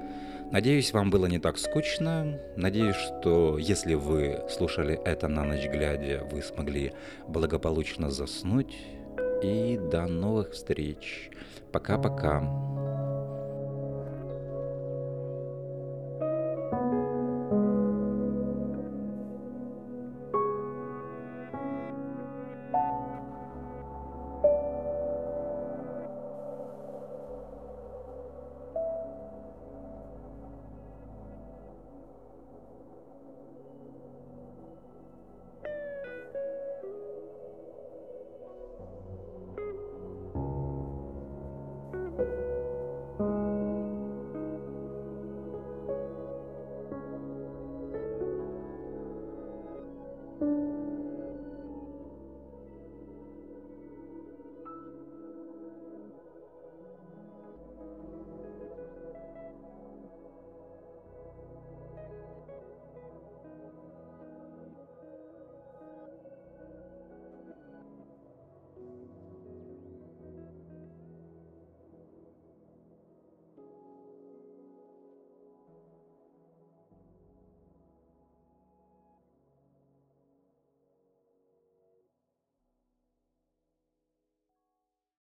Надеюсь, 0.51 0.93
вам 0.93 1.11
было 1.11 1.27
не 1.27 1.37
так 1.37 1.59
скучно. 1.59 2.39
Надеюсь, 2.55 2.95
что 2.95 3.59
если 3.59 3.93
вы 3.93 4.41
слушали 4.49 4.99
это 5.05 5.27
на 5.27 5.43
ночь 5.43 5.67
глядя, 5.67 6.27
вы 6.31 6.41
смогли 6.41 6.93
благополучно 7.27 8.09
заснуть. 8.09 8.75
И 9.43 9.79
до 9.91 10.07
новых 10.07 10.51
встреч. 10.51 11.29
Пока-пока. 11.71 12.41